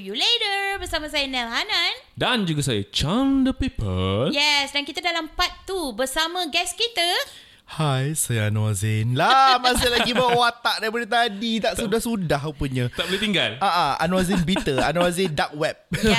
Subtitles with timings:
[0.00, 1.92] To you later bersama saya Nel Hanan.
[2.16, 4.32] Dan juga saya Chan the People.
[4.32, 7.04] Yes, dan kita dalam part 2 bersama guest kita.
[7.68, 9.12] Hai, saya Anwar Zain.
[9.12, 11.60] Lah, masih lagi bawa watak daripada tadi.
[11.60, 12.88] Tak sudah-sudah rupanya.
[12.96, 13.60] Tak boleh tinggal.
[13.60, 14.80] Ah, ah, Anwar Zain bitter.
[14.80, 15.76] Anwar Zain dark web.
[15.92, 16.16] Ya,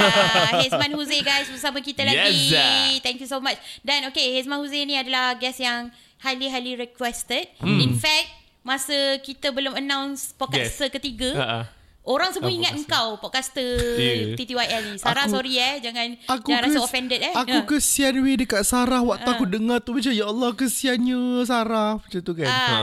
[0.61, 2.53] Hezman Huze guys bersama kita lagi.
[2.53, 3.01] Yes.
[3.01, 3.57] Thank you so much.
[3.81, 5.89] Dan okay, Hezman Huze ni adalah guest yang
[6.21, 7.49] highly highly requested.
[7.57, 7.81] Hmm.
[7.81, 8.29] In fact,
[8.61, 11.01] masa kita belum announce podcaster Guest.
[11.01, 11.80] ketiga, ha.
[12.01, 12.81] Orang semua Ah, ingat podcaster.
[12.81, 14.33] engkau podcaster Ya.
[14.33, 14.95] TTYL ni.
[14.97, 17.29] Sarah Aku- sorry eh jangan Aku jangan rasa kes- offended eh.
[17.31, 17.67] Aku Ha.
[17.67, 22.33] kesian weh dekat Sarah waktu aku dengar tu macam ya Allah kesiannya Sarah macam tu
[22.33, 22.47] kan.
[22.47, 22.77] Ah, Ha.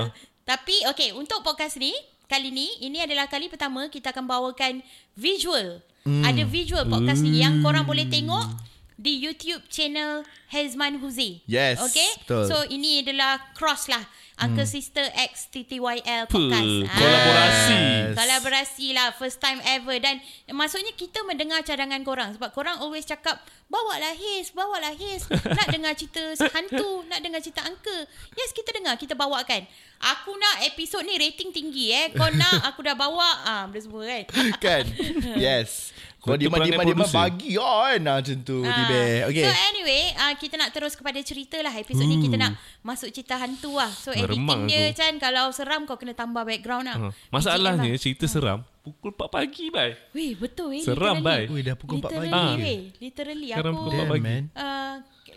[0.46, 1.90] Tapi okay untuk podcast ni
[2.24, 5.82] kali ni ini adalah kali pertama kita akan bawakan visual.
[6.02, 6.22] Hmm.
[6.22, 8.46] Ada visual podcast ni yang korang boleh tengok
[8.94, 11.42] di YouTube channel Hezman Huzi.
[11.44, 12.06] Yes, Okay.
[12.20, 12.44] betul.
[12.46, 14.02] So ini adalah cross lah.
[14.38, 14.70] Uncle Hmm.
[14.70, 16.70] Sister X TTYL Puh, podcast.
[16.86, 16.94] Ah.
[16.94, 17.74] kolaborasi.
[17.74, 18.14] Yes.
[18.14, 23.38] Kolaborasi lah First time ever Dan maksudnya kita mendengar cadangan korang Sebab korang always cakap
[23.66, 28.94] Bawalah his Bawalah his Nak dengar cerita hantu Nak dengar cerita angka Yes kita dengar
[28.94, 29.66] Kita bawakan
[29.98, 34.02] Aku nak episod ni rating tinggi eh Kau nak aku dah bawa ah, Benda semua
[34.06, 34.24] kan
[34.64, 34.84] kan?
[35.36, 35.90] Yes.
[36.18, 37.14] Kau diam-diam perangai diam producer.
[37.16, 38.74] bagi kan ah, macam tu Ah.
[38.74, 39.00] tiba.
[39.30, 39.44] Okay.
[39.44, 43.36] So anyway uh, Kita nak terus kepada cerita lah Episod ni kita nak Masuk cerita
[43.36, 44.98] hantu lah So editing Meremang dia tu.
[44.98, 47.08] Chan Kalau seram kau kena tambah background lah Ha.
[47.30, 49.92] Masalahnya cerita seram pukul 4 pagi bai.
[50.10, 51.44] Weh betul eh Seram, bai.
[51.44, 52.56] Weh, dah pukul 4 Literally, pagi.
[52.58, 52.80] weh.
[52.98, 54.32] Literally Sekarang aku pukul 4 Damn, pagi.
[54.56, 54.94] uh,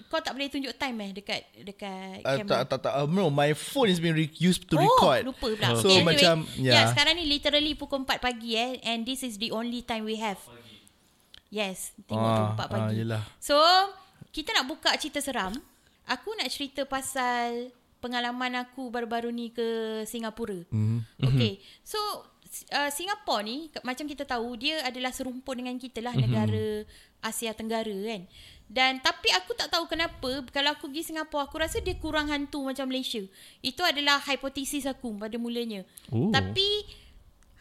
[0.08, 2.48] kau tak boleh tunjuk time eh dekat dekat Uh, kamera.
[2.48, 5.24] tak tak tak uh, no my phone is being re- used to oh, record.
[5.26, 5.68] lupa pula.
[5.74, 6.74] So Okay, anyway, macam yeah.
[6.74, 6.86] yeah.
[6.90, 10.40] sekarang ni literally pukul 4 pagi eh and this is the only time we have.
[11.52, 12.96] Yes, tengok tu Ah, 4 ah, pagi.
[12.98, 13.22] yelah.
[13.38, 13.56] so,
[14.32, 15.52] kita nak buka cerita seram.
[16.08, 19.68] Aku nak cerita pasal pengalaman aku baru-baru ni ke
[20.04, 20.58] Singapura.
[20.68, 21.22] Mhm.
[21.22, 21.62] Okay.
[21.84, 22.00] So
[22.72, 26.22] uh, Singapura ni macam kita tahu dia adalah serumpun dengan kita lah Mhm.
[26.22, 26.66] negara
[27.22, 28.26] Asia Tenggara kan.
[28.66, 32.64] Dan tapi aku tak tahu kenapa kalau aku pergi Singapura aku rasa dia kurang hantu
[32.64, 33.22] macam Malaysia.
[33.62, 35.84] Itu adalah hipotesis aku pada mulanya.
[36.10, 36.32] Oh.
[36.34, 36.88] Tapi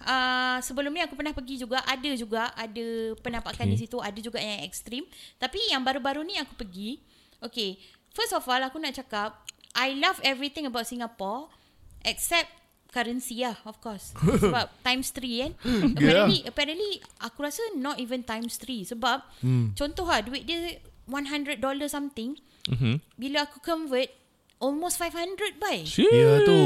[0.02, 2.86] uh, sebelum ni aku pernah pergi juga ada juga ada
[3.20, 3.74] penampakan Okay.
[3.74, 5.04] di situ ada juga yang ekstrim.
[5.36, 7.00] Tapi yang baru-baru ni aku pergi.
[7.40, 7.76] Okay.
[8.10, 9.36] First of all aku nak cakap
[9.72, 11.46] I love everything about Singapore
[12.02, 12.50] except
[12.90, 14.10] currency lah of course.
[14.42, 15.52] Sebab times 3 kan.
[15.94, 19.78] Apparently apparently aku rasa not even times 3 sebab hmm.
[19.78, 22.34] contoh lah duit dia 100 dollar something
[22.68, 23.00] Mhm.
[23.16, 24.12] bila aku convert
[24.60, 25.82] almost 500 by.
[25.82, 26.60] Ya tu.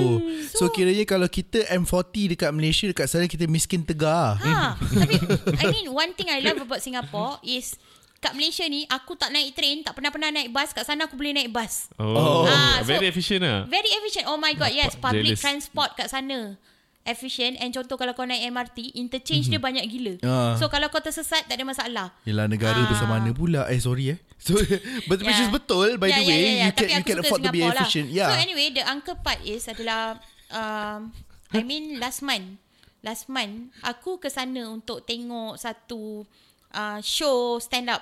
[0.51, 4.35] So- So, kiranya kalau kita M40 dekat Malaysia dekat sana kita miskin tegar.
[4.37, 5.15] Ha, tapi
[5.57, 7.79] I mean one thing I love about Singapore is
[8.19, 11.33] kat Malaysia ni aku tak naik train, tak pernah-pernah naik bus, kat sana aku boleh
[11.33, 11.93] naik bus.
[11.95, 13.65] Oh, Ah, so- very efficient lah.
[13.67, 14.27] Very efficient.
[14.27, 15.41] Oh my god, yes, public jealous.
[15.41, 16.57] transport kat sana.
[17.05, 20.15] Efficient and contoh kalau kau naik MRT, interchange dia banyak gila.
[20.25, 20.57] Ah.
[20.57, 22.09] So kalau kau tersesat tak ada masalah.
[22.25, 22.89] Yelah negara Ah.
[22.89, 24.57] besar mana pula Eh sorry eh so,
[25.13, 26.65] But which is betul By Yeah, the way yeah, yeah, yeah.
[26.65, 28.17] You can, you can afford to be Singapore efficient lah.
[28.17, 30.17] Yeah So anyway, the uncle part is adalah
[30.49, 31.13] um,
[31.53, 32.57] I mean last month.
[33.05, 36.25] Last month aku ke sana untuk tengok satu
[36.73, 38.01] uh, show stand up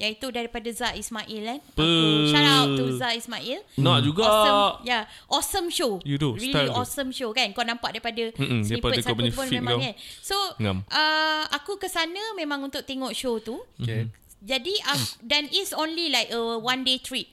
[0.00, 1.58] iaitu daripada Zah Ismail kan.
[1.76, 1.86] Aku
[2.32, 3.60] shout out to Zah Ismail.
[3.78, 4.22] Nak juga.
[4.24, 4.88] Awesome.
[4.88, 6.00] Yeah, awesome show.
[6.02, 6.76] You do, really style tu.
[6.76, 7.52] awesome show kan.
[7.52, 9.84] Kau nampak daripada Mm-mm, daripada snippet kau satu punya pun memang kau.
[9.84, 9.94] kan.
[10.24, 10.78] So Ngam.
[10.88, 13.60] uh, aku ke sana memang untuk tengok show tu.
[13.78, 14.08] Okay
[14.42, 17.30] Jadi uh, dan it's only like a one day trip.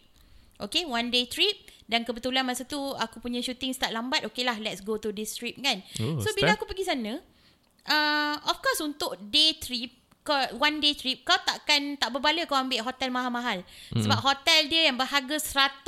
[0.61, 1.57] Okay, one day trip
[1.89, 4.21] dan kebetulan masa tu aku punya shooting start lambat.
[4.29, 5.81] Okay lah, let's go to this trip kan.
[5.97, 6.61] Oh, so bila start.
[6.61, 7.17] aku pergi sana,
[7.89, 9.89] uh, of course untuk day trip
[10.29, 13.65] kau one day trip kau takkan tak berbala kau ambil hotel mahal-mahal.
[13.89, 14.05] Mm.
[14.05, 15.81] Sebab hotel dia yang berharga 100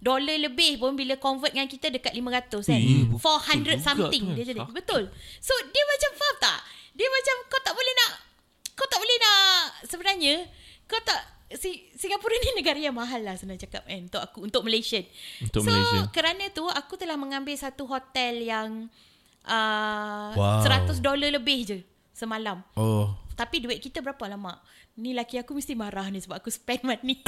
[0.00, 2.80] dolar lebih pun bila convert dengan kita dekat 500 kan.
[2.80, 4.34] Eh, 400 juga something kan.
[4.40, 4.60] dia jadi.
[4.64, 4.72] Ah.
[4.72, 5.12] Betul.
[5.44, 6.58] So dia macam faham tak?
[6.96, 8.12] Dia macam kau tak boleh nak
[8.76, 10.34] kau tak boleh nak sebenarnya
[10.84, 11.20] kau tak
[11.56, 15.04] si Singapura ni negara yang mahal lah senang cakap kan untuk aku untuk Malaysian.
[15.44, 16.08] Untuk so, Malaysia.
[16.16, 18.88] kerana tu aku telah mengambil satu hotel yang
[19.44, 20.64] uh, Wow.
[20.64, 21.78] 100 dolar lebih je
[22.16, 22.64] semalam.
[22.72, 24.56] Oh Tapi duit kita berapa lama?
[24.96, 27.20] Ni laki aku mesti marah ni sebab aku spend money.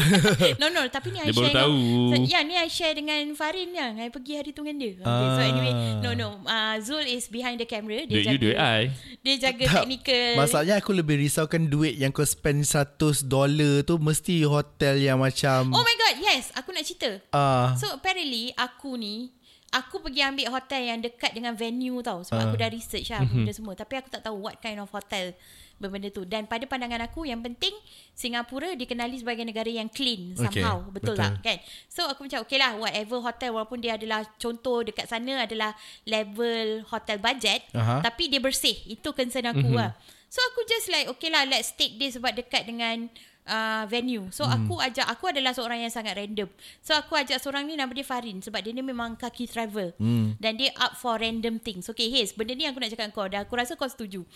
[0.57, 1.77] no no, tapi ni I Dia share tahu.
[2.25, 4.93] Ya, ni I share dengan Farin yang I pergi hari tu dengan dia.
[4.97, 5.45] Okay, so Ah.
[5.47, 8.01] anyway, no no, uh, Zul is behind the camera.
[8.01, 8.83] Dia Duit jaga you, duit I.
[9.21, 10.29] Dia jaga Tak, technical.
[10.35, 13.49] Masalahnya aku lebih risaukan duit yang kau spend 100 dolar
[13.83, 17.21] tu mesti hotel yang macam Oh my god, yes, aku nak cerita.
[17.31, 19.37] ah So apparently aku ni
[19.69, 22.49] Aku pergi ambil hotel yang dekat dengan venue tau Sebab Ah.
[22.49, 25.37] aku dah research lah benda semua Tapi aku tak tahu what kind of hotel
[25.79, 27.71] berbenda tu Dan pada pandangan aku yang penting
[28.13, 31.17] Singapura dikenali sebagai negara yang clean Okay, somehow Betul, betul.
[31.17, 35.47] tak kan So aku macam okay lah whatever hotel Walaupun dia adalah contoh dekat sana
[35.47, 35.73] adalah
[36.05, 38.03] level hotel budget Aha.
[38.03, 39.95] Tapi dia bersih Itu concern aku lah
[40.29, 43.09] So aku just like okay lah let's take this sebab dekat dengan
[43.49, 44.29] uh, venue.
[44.29, 44.61] So Hmm.
[44.61, 46.53] aku ajak aku adalah seorang yang sangat random.
[46.85, 49.97] So aku ajak seorang ni nama dia Farin sebab dia ni memang kaki travel.
[49.97, 50.37] Hmm.
[50.37, 51.89] Dan dia up for random things.
[51.89, 54.29] Okay Haze benda ni aku nak cakap kau dan aku rasa kau setuju.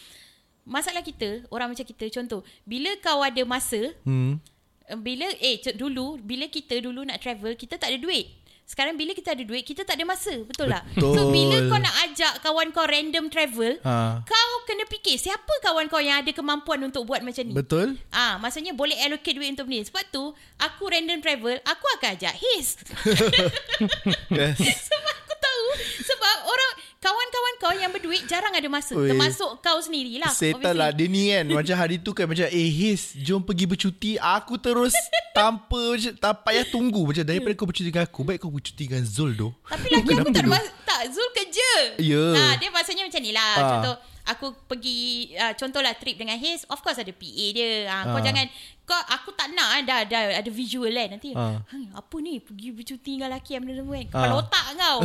[0.63, 4.39] Masalah kita orang macam kita contoh bila kau ada masa Hmm.
[4.87, 8.31] uh, bila eh dulu bila kita dulu nak travel kita tak ada duit.
[8.63, 10.87] Sekarang bila kita ada duit kita tak ada masa, betul tak?
[10.95, 11.13] Betul.
[11.13, 14.23] So bila kau nak ajak kawan kau random travel, Ha.
[14.23, 17.53] kau kena fikir siapa kawan kau yang ada kemampuan untuk buat macam ni.
[17.53, 17.99] Betul?
[18.09, 19.83] Ah, maksudnya boleh allocate duit untuk ni.
[19.83, 22.79] Sebab tu aku random travel, aku akan ajak his.
[24.33, 24.57] Yes.
[24.89, 25.65] sebab aku tahu
[26.01, 28.95] sebab orang kawan-kawan kau yang berduit jarang ada masa.
[28.95, 29.11] Oi.
[29.11, 30.31] Termasuk kau sendirilah.
[30.31, 34.11] Setan lah Dia ni kan Macam hari tu kan Macam eh His Jom pergi bercuti
[34.17, 34.95] Aku terus
[35.37, 39.03] Tanpa macam Tak payah tunggu Macam daripada kau bercuti dengan aku Baik kau bercuti dengan
[39.03, 41.71] Zul tu Tapi laki aku tak ada mas- tak Zul kerja.
[41.99, 42.25] Ya.
[42.37, 43.53] Ah, dia maksudnya macam ni lah.
[43.57, 43.63] Ah.
[43.75, 44.99] Contoh aku pergi
[45.35, 47.87] uh, contohlah trip dengan Haze, of course ada PA dia.
[47.87, 48.23] Ah, kau Ah.
[48.23, 48.47] jangan
[48.83, 51.31] kau aku tak nak dah ada ada visual kan nanti.
[51.33, 51.63] Ha,
[51.95, 54.05] apa ni pergi bercuti dengan lelaki yang benda kan.
[54.09, 54.41] Kepala Ah.
[54.41, 54.97] otak kau.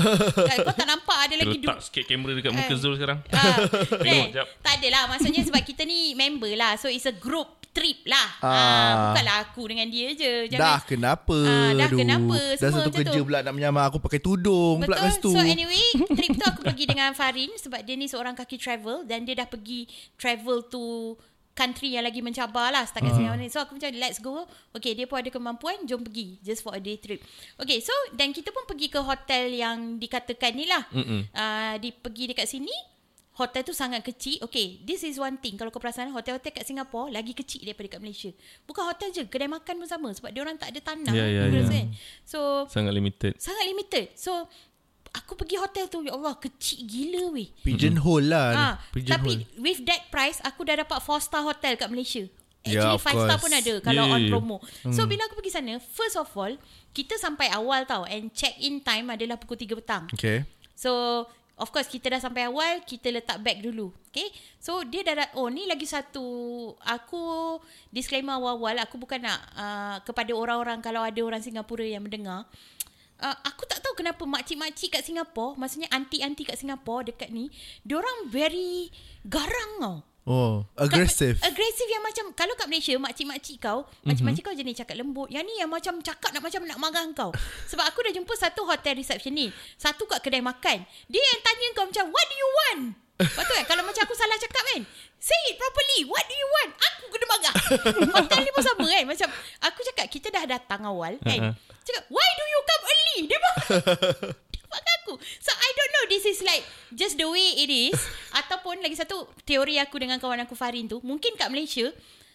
[0.43, 2.77] Kan, kau tak nampak ada lagi Letak sikit kamera dekat muka Eh.
[2.77, 3.19] Zul sekarang.
[4.35, 4.47] Jap.
[4.61, 8.49] Tak adalah Maksudnya sebab kita ni member lah So it's a group trip lah ah.
[8.49, 8.93] Ah.
[9.13, 11.99] Bukanlah aku dengan dia je Dah kenapa Ah, dah Aduh.
[12.01, 12.37] kenapa?
[12.57, 13.25] Dah Semua satu macam kerja tu.
[13.29, 15.85] pula Nak menyamar aku pakai tudung Pula kat situ Betul So anyway
[16.17, 19.45] Trip tu aku pergi dengan Farin Sebab dia ni seorang kaki travel Dan dia dah
[19.45, 19.85] pergi
[20.17, 21.13] Travel to
[21.53, 23.17] Country yang lagi mencabar lah Setakat uh-huh.
[23.17, 26.65] Singapura ni So aku macam let's go Okay dia pun ada kemampuan Jom pergi Just
[26.65, 27.21] for a day trip
[27.57, 32.33] Okay so Dan kita pun pergi ke hotel Yang dikatakan ni lah uh, di, Pergi
[32.33, 32.96] dekat sini
[33.37, 37.09] Hotel tu sangat kecil Okay This is one thing Kalau kau perasan Hotel-hotel kat Singapore
[37.09, 38.33] Lagi kecil daripada kat Malaysia
[38.65, 41.47] Bukan hotel je Kedai makan pun sama Sebab dia orang tak ada tanah ya, Kau
[41.47, 41.61] ya.
[41.61, 41.87] rasa kan?
[42.25, 43.31] So Sangat limited.
[43.37, 44.05] Sangat limited.
[44.13, 44.49] So
[45.07, 47.49] aku pergi hotel tu ya Allah kecil gila weh.
[47.61, 51.89] Pigeonhole lah Ha, Pigeonhole tapi with that price aku dah dapat 4 star hotel kat
[51.89, 52.25] Malaysia.
[52.61, 53.41] Ya, Actually of 5 star course.
[53.41, 54.31] pun ada kalau Yeah, on yeah, yeah.
[54.33, 54.57] promo.
[54.91, 56.53] So bila aku pergi sana, first of all,
[56.91, 60.03] kita sampai awal tau and check in time adalah pukul 3 petang.
[60.11, 60.43] Okay
[60.77, 61.25] So
[61.57, 63.89] Of course kita dah sampai awal Kita letak bag dulu.
[64.13, 64.29] Okay?
[64.61, 66.23] So dia dah Oh ni lagi satu.
[66.85, 67.57] Aku
[67.89, 72.45] Disclaimer awal-awal Aku bukan nak uh, Kepada orang-orang Kalau ada orang Singapura yang mendengar.
[73.17, 77.49] Uh, Aku tak tahu kenapa Makcik-makcik kat Singapura Maksudnya aunty-aunty kat Singapura Dekat ni
[77.81, 78.93] Diorang very
[79.25, 84.03] Garang tau Oh Aggressive Kat- Agresif yang macam Kalau kat Malaysia Makcik-makcik kau Mhm.
[84.03, 87.31] Makcik-makcik kau jenis cakap lembut Yang ni yang macam Cakap nak macam nak marah kau
[87.65, 91.67] Sebab aku dah jumpa Satu hotel reception ni Satu kat kedai makan Dia yang tanya
[91.71, 92.81] kau macam What do you want?
[93.17, 94.81] Lepas tu kan Kalau macam aku salah cakap kan
[95.17, 96.71] Say it properly What do you want?
[96.75, 97.53] Aku kena marah
[98.19, 99.27] Hotel ni pun sama kan Macam
[99.63, 103.17] Aku cakap Kita dah datang awal kan Cakap Why do you come early?
[103.25, 103.67] Dia marah
[104.67, 105.13] Fuck aku.
[105.39, 106.05] So I don't know.
[106.07, 107.95] This is like Just the way it is.
[108.39, 111.87] Ataupun lagi satu Teori aku dengan kawan aku Farin tu Mungkin kat Malaysia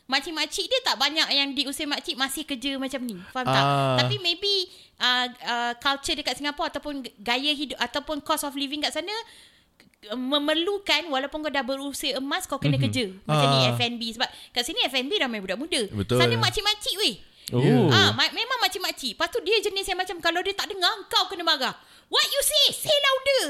[0.02, 3.17] Makcik-makcik dia tak banyak Yang di usia makcik Masih kerja macam ni.
[3.31, 3.64] Faham tak?
[3.64, 3.96] Ah.
[4.00, 8.93] Tapi maybe uh, uh, Culture dekat Singapura Ataupun gaya hidup Ataupun cost of living kat
[8.93, 9.12] sana
[10.08, 13.12] uh, Memerlukan Walaupun kau dah berusia emas Kau kena kerja.
[13.25, 13.76] Macam ni Ah.
[13.76, 15.81] F&B Sebab kat sini F&B ramai budak muda.
[15.88, 16.17] Betul.
[16.17, 17.16] Sana makcik-makcik weh
[17.52, 17.88] Oh.
[17.92, 19.14] Ah, ma- memang makcik-makcik.
[19.14, 21.76] Lepas tu dia jenis yang macam kalau dia tak dengar kau kena marah.
[22.12, 22.64] What you say?
[22.76, 23.44] Say louder.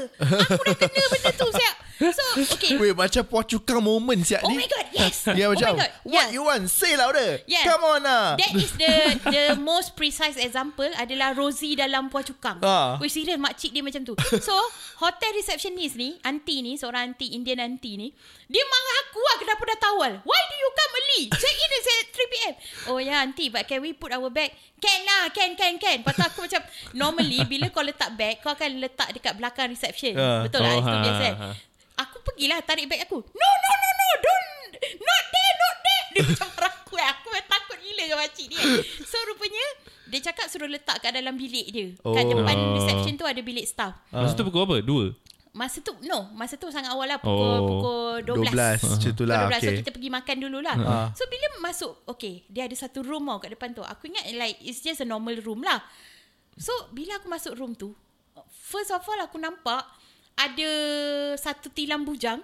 [0.47, 1.75] Aku dah kena benda tu siap.
[1.99, 2.75] So, okay.
[2.79, 5.23] Wait macam Puan Cukang moment siap Oh ni my god, yes.
[5.37, 5.91] Dia oh macam my god.
[6.03, 6.35] What yeah.
[6.35, 7.63] you want Say louder Yeah.
[7.69, 8.91] Come on lah That is the
[9.29, 12.59] the most precise example adalah Rosie dalam Puan Cukang.
[12.65, 12.97] Ah.
[12.97, 14.15] Wih serius makcik dia macam tu.
[14.41, 14.55] So,
[14.99, 18.07] hotel receptionist ni, aunty ni, seorang aunty Indian aunty ni,
[18.49, 20.13] dia marah aku lah kenapa dah tawal.
[20.25, 21.23] Why do you come early?
[21.31, 22.53] Check in is at 3 p.m.
[22.89, 24.49] Oh ya yeah, aunty, but can we put our bag?
[24.75, 25.99] Can lah, can, can, can.
[25.99, 30.13] Lepas tu aku macam, normally bila kau letak bag, kau akan letak dekat belakang reception.
[30.13, 30.41] Ah.
[30.41, 31.27] Betul lah, Oh, itu ha, biasa.
[31.29, 31.53] ha, ha.
[31.99, 33.17] Aku pergilah tarik bag aku.
[33.17, 34.47] No, no, no, no, don't.
[34.95, 36.03] Not there, not there.
[36.09, 36.93] Dia macam marah aku.
[36.95, 37.07] eh.
[37.07, 38.57] Aku takut gila dengan makcik ni.
[39.03, 39.65] So rupanya,
[40.05, 41.87] dia cakap suruh letak kat dalam bilik dia.
[41.95, 42.33] Kat Oh.
[42.35, 43.93] depan reception tu ada bilik staff.
[44.09, 44.77] Masa tu pukul apa?
[44.79, 45.13] Dua?
[45.53, 46.33] Masa tu, no.
[46.33, 47.21] Masa tu sangat awal lah.
[47.21, 47.61] Pukul, Oh.
[47.69, 48.49] pukul 12.
[48.57, 49.53] 12 Macam tu lah 12.
[49.53, 49.77] So okay.
[49.85, 50.75] kita pergi makan dulu lah.
[50.81, 51.07] Ah.
[51.13, 52.41] So bila masuk, okay.
[52.49, 53.85] Dia ada satu room tau kat depan tu.
[53.85, 55.77] Aku ingat like, it's just a normal room lah.
[56.57, 57.93] So bila aku masuk room tu,
[58.49, 59.85] first of all aku nampak
[60.33, 60.69] ada
[61.37, 62.41] satu tilam bujang.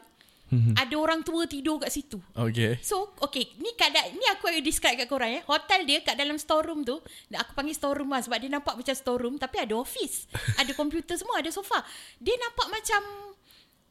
[0.49, 2.17] Ada orang tua tidur kat situ.
[2.33, 5.41] Okay So, okay, ni keadaan ni aku akan describe kat korang eh.
[5.45, 6.97] Hotel dia kat dalam storeroom tu,
[7.29, 10.25] aku panggil storeroom lah sebab dia nampak macam storeroom tapi ada office.
[10.61, 11.85] ada komputer semua, ada sofa.
[12.17, 13.01] Dia nampak macam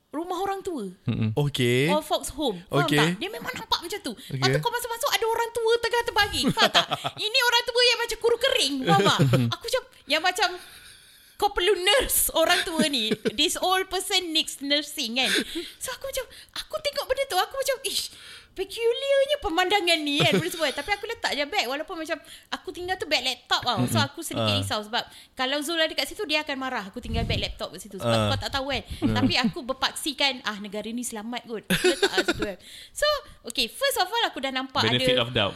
[0.09, 0.89] rumah orang tua.
[1.37, 2.65] Okay Or folks home.
[2.73, 2.97] Faham Okay.
[2.97, 3.21] tak?
[3.21, 4.13] Dia memang nampak macam tu.
[4.17, 4.41] Okay.
[4.41, 6.43] Lepas tu kau masuk-masuk ada orang tua tengah terbagi.
[6.49, 6.87] Faham tak?
[7.29, 8.75] Ini orang tua yang macam kuru kering.
[8.89, 9.19] Faham tak?
[9.55, 10.49] Aku macam, yang macam
[11.39, 13.15] kau perlu nurse orang tua ni.
[13.39, 15.31] This old person needs nursing kan.
[15.79, 16.27] So aku macam,
[16.59, 18.11] aku tengok benda tu, aku macam, ish,
[18.59, 20.69] peculiarnya pemandangan ni kan benda semua.
[20.69, 22.19] Tapi aku letak je bag walaupun macam
[22.51, 23.79] aku tinggal tu bag laptop tau.
[23.87, 24.59] So aku sedikit Ah.
[24.59, 27.87] risau sebab kalau Zul ada kat situ dia akan marah aku tinggal bag laptop kat
[27.87, 28.27] situ sebab Ah.
[28.29, 28.83] kau tak tahu kan.
[29.15, 31.63] Tapi aku berpaksikan ah negara ni selamat kot.
[31.69, 32.59] Aku letak kat situ kan.
[32.91, 33.07] So
[33.47, 35.55] okay first of all aku dah nampak Benefit ada of doubt.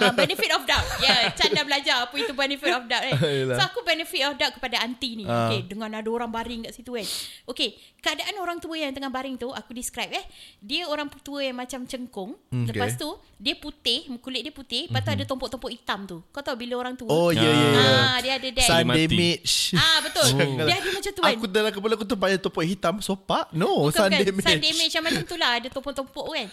[0.00, 0.86] uh, benefit of doubt.
[0.98, 3.14] Ya, yeah, Chan dah belajar apa itu benefit of doubt kan.
[3.60, 5.24] So aku benefit of doubt kepada aunty ni.
[5.24, 5.46] Ah.
[5.46, 7.06] Okay, dengan ada orang baring kat situ kan.
[7.46, 10.24] Okay, keadaan orang tua yang tengah baring tu aku describe eh.
[10.58, 12.39] Dia orang tua yang macam cengkung.
[12.50, 13.02] Hmm, Lepas okay.
[13.04, 16.18] tu dia putih, kulit dia putih, lepas tu ada tompok-tompok hitam tu.
[16.28, 17.82] Kau tahu bila orang tua Oh ya ya ya.
[17.86, 18.66] Ah, dia ada that.
[18.66, 19.54] Sun damage.
[19.78, 20.26] Ah betul.
[20.34, 20.66] Janganlah.
[20.66, 21.30] Dia ada macam tu kan.
[21.30, 23.48] Aku dalam kepala aku tu banyak topok hitam sopak.
[23.54, 24.24] No, Bukan, sun bukan.
[24.26, 24.44] damage.
[24.44, 25.50] Sun damage yang macam tu lah.
[25.62, 26.46] Ada tompok-tompok kan.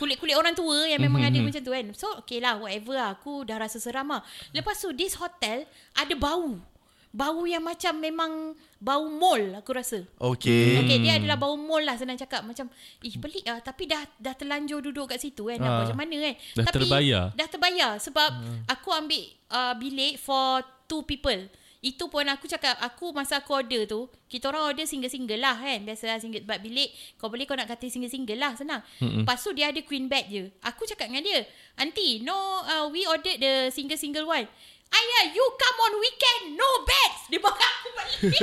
[0.00, 1.86] Kulit-kulit orang tua yang memang Mhm, ada macam tu kan.
[1.94, 2.58] So, okay lah.
[2.58, 3.08] Whatever lah.
[3.14, 4.24] Aku dah rasa seram lah.
[4.50, 6.58] Lepas tu, this hotel ada bau.
[7.12, 10.00] Bau yang macam memang bau mall aku rasa.
[10.16, 10.80] Okay.
[10.80, 12.40] Okay, dia adalah bau mall lah senang cakap.
[12.40, 12.72] Macam,
[13.04, 13.60] ih pelik lah.
[13.60, 15.60] Tapi dah dah terlanjur duduk kat situ kan.
[15.60, 15.76] Nak Ah.
[15.76, 16.34] buat macam mana kan.
[16.56, 17.24] Dah Tapi, terbayar.
[17.36, 17.90] Dah terbayar.
[18.00, 18.30] Sebab
[18.64, 21.52] aku ambil uh, bilik for two people.
[21.82, 25.82] Itu pun aku cakap, aku masa aku order tu, kita orang order single-single lah kan.
[25.82, 26.94] Biasalah single bab bilik.
[27.18, 28.86] Kau boleh kau nak kata single-single lah, senang.
[29.02, 29.26] Mm-hmm.
[29.26, 30.46] Lepas tu dia ada queen bed je.
[30.62, 31.42] Aku cakap dengan dia,
[31.74, 34.46] Aunty, no, uh, we ordered the single-single one.
[34.92, 37.20] Ayah, you come on weekend, no beds.
[37.32, 38.40] Dia bawa aku balik.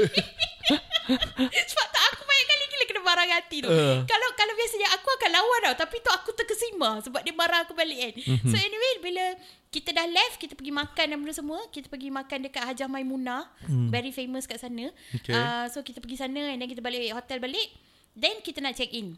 [1.70, 3.70] Sebab tak aku banyak kali gila kena marah hati tu.
[3.70, 4.06] Uh.
[4.06, 5.76] Kalau kalau biasanya aku akan lawan tau.
[5.86, 8.14] Tapi tu aku terkesima sebab dia marah aku balik kan.
[8.18, 8.50] Mm-hmm.
[8.50, 9.24] So anyway, bila
[9.70, 11.60] kita dah left, kita pergi makan dan benda semua.
[11.70, 13.50] Kita pergi makan dekat Hajah Maimunah.
[13.66, 13.90] Mm.
[13.90, 14.94] Very famous kat sana.
[15.14, 15.34] Okay.
[15.34, 17.70] Uh, so kita pergi sana and then kita balik hotel balik.
[18.14, 19.18] Then kita nak check in.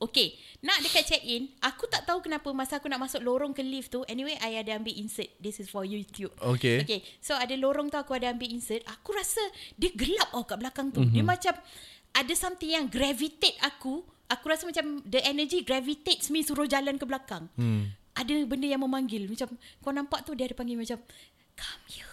[0.00, 0.32] Okay,
[0.64, 3.92] nak dekat check in, aku tak tahu kenapa masa aku nak masuk lorong ke lift
[3.92, 5.28] tu, anyway, I ada ambil insert.
[5.36, 6.32] This is for YouTube.
[6.40, 6.80] Okay.
[6.80, 8.80] Okay, so ada lorong tu aku ada ambil insert.
[8.88, 9.44] Aku rasa
[9.76, 11.04] dia gelap oh kat belakang tu.
[11.04, 11.12] Mm-hmm.
[11.12, 11.54] Dia macam
[12.16, 14.00] ada something yang gravitate aku.
[14.30, 17.50] Aku rasa macam the energy gravitates me suruh jalan ke belakang.
[17.60, 17.92] Hmm.
[18.16, 19.26] Ada benda yang memanggil.
[19.28, 19.52] Macam
[19.82, 20.96] kau nampak tu dia ada panggil macam
[21.54, 22.08] come here.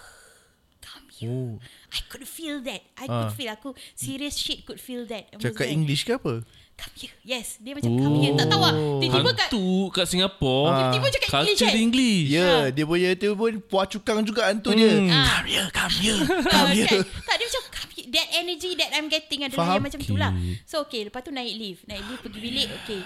[1.26, 1.58] Oh.
[1.90, 2.86] I could feel that.
[2.94, 3.26] I Ah.
[3.26, 3.50] could feel.
[3.50, 5.34] Aku serious shit could feel that.
[5.34, 6.46] Cakap English ke apa?
[6.78, 7.16] Come here.
[7.26, 7.58] Yes.
[7.58, 8.34] Dia macam come here.
[8.38, 8.74] Tak tahu lah.
[9.02, 9.50] Tiba-tiba kat...
[9.50, 10.70] Hantu kat Singapura.
[10.70, 10.78] Ah.
[10.94, 11.86] Tiba-tiba cakap English Culture kan?
[11.90, 12.28] English.
[12.30, 14.94] Ya, yeah, dia punya tu pun puas cukang juga hantu dia.
[14.94, 15.10] Hmm.
[15.10, 15.26] Ah.
[15.26, 16.88] Come here, come here, Ah, come here.
[16.88, 17.02] kan?
[17.02, 18.08] Tak dia macam come here.
[18.14, 19.76] That energy that I'm getting adalah Faham?
[19.82, 20.32] yang macam tu lah.
[20.32, 20.54] Okay.
[20.70, 21.82] So okay, lepas tu naik lift.
[21.90, 23.02] Naik lift pergi bilik, okay.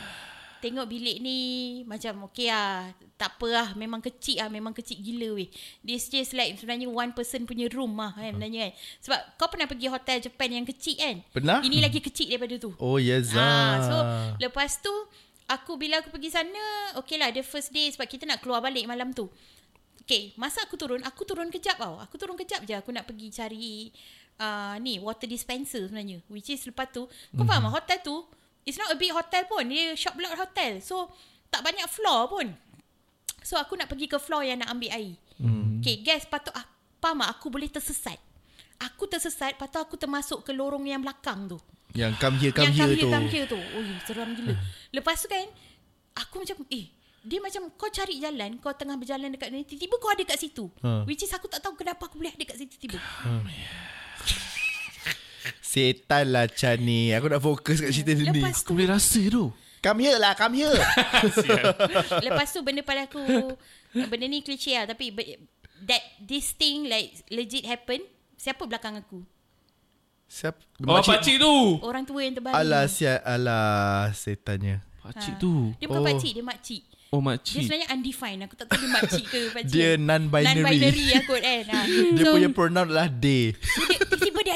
[0.62, 1.38] Tengok bilik ni
[1.90, 2.94] macam okay lah.
[3.18, 3.68] Tak apa lah.
[3.74, 4.50] Memang kecil lah.
[4.54, 5.50] Memang kecil gila weh.
[5.82, 8.38] This just like sebenarnya one person punya room lah kan.
[8.38, 8.74] Sebenarnya kan.
[9.02, 11.16] Sebab kau pernah pergi hotel Japan yang kecil kan?
[11.34, 11.60] Pernah?
[11.66, 12.72] Ini lagi kecil daripada tu.
[12.78, 13.96] Oh, yes Ah, so
[14.38, 14.94] lepas tu
[15.52, 18.88] aku bila aku pergi sana, okay lah the first day sebab kita nak keluar balik
[18.88, 19.28] malam tu.
[20.02, 21.96] Okay, masa aku turun, aku turun kejap tau.
[22.02, 22.74] Aku turun kejap je.
[22.76, 23.94] Aku nak pergi cari
[24.42, 26.20] uh, ni water dispenser sebenarnya.
[26.28, 28.16] Which is lepas tu, kau faham tak hotel tu,
[28.66, 29.66] it's not a big hotel pun.
[29.68, 30.82] Dia shop block hotel.
[30.82, 31.10] So,
[31.50, 32.48] tak banyak floor pun.
[33.42, 35.18] So, aku nak pergi ke floor yang nak ambil air.
[35.42, 35.82] Mm.
[35.82, 36.70] Okay, guys, patut aku,
[37.02, 37.30] faham tak?
[37.38, 38.22] Aku boleh tersesat.
[38.82, 41.62] Aku tersesat, tu aku termasuk ke lorong yang belakang tu
[41.94, 42.98] Yang come here, come yang here come tu.
[42.98, 43.60] here, come here tu.
[43.60, 44.58] Oh, seram gila.
[44.98, 45.46] Lepas tu kan,
[46.18, 46.90] aku macam, eh,
[47.22, 50.66] dia macam kau cari jalan, kau tengah berjalan dekat ni, tiba-tiba kau ada kat situ.
[50.82, 51.06] Ha.
[51.06, 52.98] Which is aku tak tahu kenapa aku boleh ada kat situ tiba.
[55.60, 57.10] Setan lah Chan ni.
[57.12, 58.30] Aku nak fokus kat cerita ni.
[58.36, 59.50] Lepas Aku boleh rasa tu.
[59.80, 60.78] Come here lah, come here.
[62.26, 63.18] Lepas tu benda pada aku,
[63.92, 65.42] benda ni klise lah, tapi be-
[65.82, 67.98] that this thing like legit happen,
[68.36, 69.26] siapa belakang aku?
[70.28, 70.54] Siap.
[70.86, 71.82] Oh, pakcik tu.
[71.82, 72.56] Orang tua yang terbaring.
[72.56, 73.20] Alah, siap.
[73.22, 74.80] Alah, setannya.
[75.02, 75.42] Pakcik Ha.
[75.42, 75.74] tu.
[75.76, 76.08] Dia bukan Oh.
[76.08, 76.82] pakcik, dia makcik.
[77.12, 77.56] Oh, Dia makcik.
[77.60, 78.42] sebenarnya undefined.
[78.46, 79.74] Aku tak tahu dia makcik ke pakcik.
[79.74, 80.56] Dia non-binary.
[80.56, 81.64] Non-binary lah kot kan.
[81.68, 81.80] Ha.
[82.16, 83.52] Dia So, punya pronoun adalah they.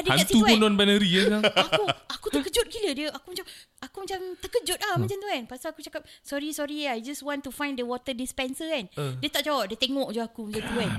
[0.05, 0.61] dia, ada kat Hantu situ pun kan.
[0.61, 1.41] non-binary ya kan?
[1.65, 3.07] aku aku terkejut gila dia.
[3.09, 3.45] Aku macam
[3.81, 5.43] aku macam terkejut ah macam tu kan?
[5.49, 8.85] Pasal aku cakap sorry sorry I just want to find the water dispenser kan?
[8.93, 9.17] Uh.
[9.17, 9.65] dia tak jawab.
[9.65, 10.91] Dia tengok je aku macam tu kan?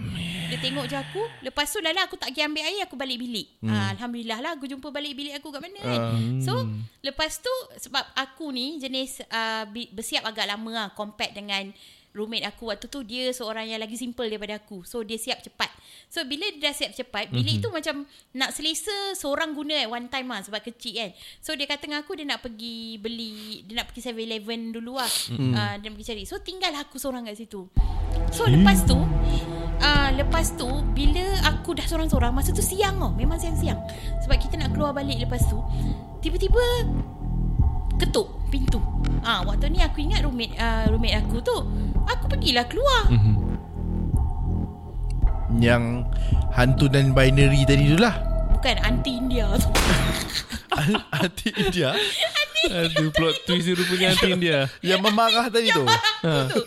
[0.46, 1.22] Dia tengok je aku.
[1.46, 3.46] Lepas tu lala aku tak pergi ambil air aku balik bilik.
[3.62, 6.00] Ah, Alhamdulillah lah aku jumpa balik bilik aku kat mana kan?
[6.42, 6.66] So
[7.06, 11.70] lepas tu sebab aku ni jenis uh, bersiap agak lama lah compared dengan
[12.16, 14.80] roommate aku waktu tu dia seorang yang lagi simple daripada aku.
[14.88, 15.68] So dia siap cepat.
[16.08, 17.64] So bila dia dah siap cepat, bilik mm-hmm.
[17.64, 17.94] tu macam
[18.32, 21.10] nak selesa seorang guna at one time lah sebab kecil kan.
[21.44, 25.12] So dia kata dengan aku dia nak pergi beli, dia nak pergi 7-Eleven dulu lah.
[25.12, 25.52] Mm-hmm.
[25.52, 26.22] Uh, dia nak pergi cari.
[26.24, 27.68] So tinggal aku seorang kat situ.
[28.32, 28.96] So lepas tu,
[29.82, 33.12] uh, lepas tu bila aku dah seorang-seorang, masa tu siang tau.
[33.12, 33.78] Memang siang-siang.
[34.24, 35.60] Sebab kita nak keluar balik lepas tu,
[36.24, 36.62] tiba-tiba
[37.98, 38.78] ketuk pintu.
[39.26, 41.56] Ah, waktu ni aku ingat roommate uh, roommate aku tu,
[42.06, 43.10] aku pergilah keluar.
[43.10, 43.34] Mhm.
[45.56, 46.04] Yang
[46.52, 48.14] hantu dan binary tadi tu lah.
[48.54, 49.70] Bukan anti India tu.
[51.16, 51.96] Hati India.
[51.96, 54.58] anti Aduh plot twist dia rupanya nanti dia.
[54.84, 55.82] Yang memarah tadi tu.
[55.82, 56.62] Tu.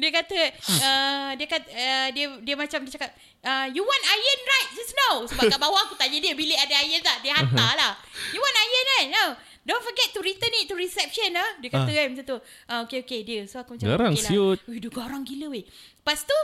[0.00, 0.38] Dia kata
[0.80, 3.10] uh, dia kata uh, dia dia macam dia cakap
[3.44, 6.72] uh, you want iron right just now sebab kat bawah aku tanya dia bilik ada
[6.80, 7.92] iron tak dia hantar lah
[8.32, 9.24] you want iron right no
[9.62, 12.36] don't forget to return it to reception ah dia kata kan macam tu
[12.66, 14.58] ah okay okay dia so aku macam Garang okay lah siut.
[14.64, 16.38] Wih, dia garang gila weh lepas tu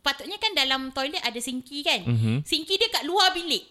[0.00, 2.34] patutnya kan dalam toilet ada sinki kan Mhm.
[2.42, 3.66] sinki dia kat luar bilik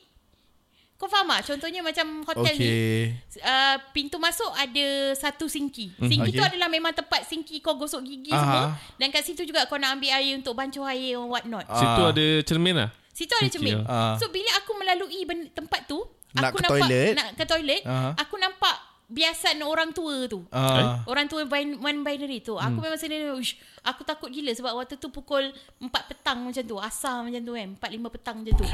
[0.96, 1.48] kau faham tak?
[1.48, 3.00] Contohnya macam hotel ni Okay.
[3.40, 4.84] uh, pintu masuk ada
[5.16, 5.96] satu sinki.
[5.96, 6.36] Sinki Okay.
[6.36, 8.36] tu adalah memang tempat sinki kau gosok gigi Aha.
[8.36, 8.64] semua
[8.98, 11.64] dan kat situ juga kau nak ambil air untuk bancuh air or what not.
[11.66, 12.12] Situ Ah.
[12.12, 12.90] ada cermin lah.
[13.10, 13.80] Situ ada cermin.
[13.86, 14.20] ah.
[14.20, 16.04] So bila aku melalui ben- tempat tu,
[16.38, 17.14] Nak aku ke nampak toilet.
[17.18, 18.10] nak ke toilet, Aha.
[18.18, 18.76] aku nampak
[19.10, 20.46] biasan orang tua tu.
[20.54, 21.02] Ah.
[21.10, 22.54] Orang tua one binary tu.
[22.54, 23.34] Aku memang sendiri
[23.82, 25.50] aku takut gila sebab waktu tu pukul
[25.82, 28.66] 4 petang macam tu, asar macam tu kan, 4 5 petang macam tu.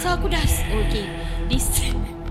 [0.00, 0.40] So aku dah
[0.72, 1.06] okay.
[1.52, 1.68] This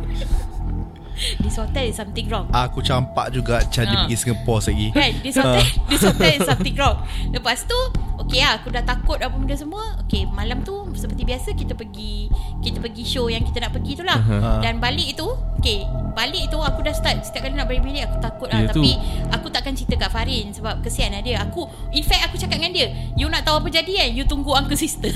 [1.38, 2.50] This hotel is something wrong.
[2.50, 4.04] Aku campak juga Cari Ah.
[4.04, 4.88] pergi Singapore lagi.
[4.90, 6.98] Kan This hotel This hotel is something wrong.
[7.30, 7.78] Lepas tu
[8.18, 9.82] Okay lah Aku dah takut apa benda semua.
[10.02, 14.04] Okay malam tu Seperti biasa Kita pergi Kita pergi show Yang kita nak pergi tu
[14.04, 14.18] lah.
[14.18, 14.60] Ah.
[14.60, 17.22] Dan balik tu Okay Balik tu aku dah start.
[17.22, 18.66] Setiap kali nak balik bilik Aku takut lah.
[18.68, 18.78] Tu.
[18.78, 18.92] Tapi
[19.32, 21.38] Aku takkan cerita kat Farin Sebab kesian lah dia.
[21.40, 24.54] Aku In fact aku cakap dengan dia You nak tahu apa jadi kan You tunggu
[24.54, 25.14] uncle sister.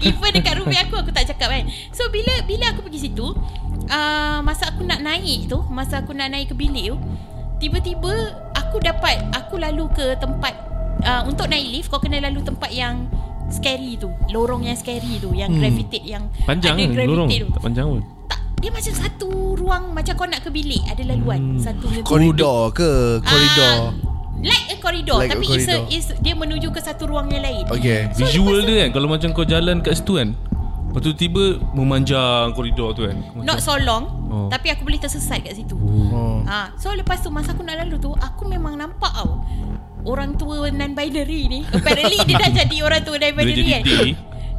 [0.00, 1.64] Even dekat rumah aku Aku tak cakap kan.
[1.92, 3.28] So bila Bila aku pergi situ
[3.88, 6.98] uh, Masa aku nak naik tu Masa aku nak naik ke bilik tu
[7.58, 8.12] Tiba-tiba
[8.54, 10.54] Aku dapat Aku lalu ke tempat
[11.02, 13.08] uh, Untuk naik lift Kau kena lalu tempat yang
[13.46, 15.60] Scary tu Lorong yang scary tu Yang hmm.
[15.60, 17.28] gravitate Yang Panjang ada kan lorong.
[17.30, 18.02] gravitate tu Tak panjang pun.
[18.26, 21.62] tak, Dia macam satu ruang Macam kau nak ke bilik Ada laluan hmm.
[21.62, 21.86] Satu.
[22.02, 22.90] Koridor ke
[23.22, 23.94] Koridor Ah,
[24.36, 25.88] Like a corridor Like a Tapi it's a, corridor.
[25.88, 29.28] it's, dia menuju ke satu ruang yang lain Okay So, Visual dia kan Kalau macam
[29.30, 30.34] kau jalan kat situ kan
[30.96, 33.20] Lepas tu tiba Memanjang koridor tu kan?
[33.36, 34.50] Not so long Oh.
[34.50, 35.78] Tapi aku boleh tersesat kat situ.
[35.78, 36.42] Oh.
[36.50, 39.44] ha, So lepas tu Masa aku nak lalu tu Aku memang nampak tau
[40.02, 43.82] Orang tua non-binary ni Apparently dia dah jadi orang tua Dia non-binary jadi kan?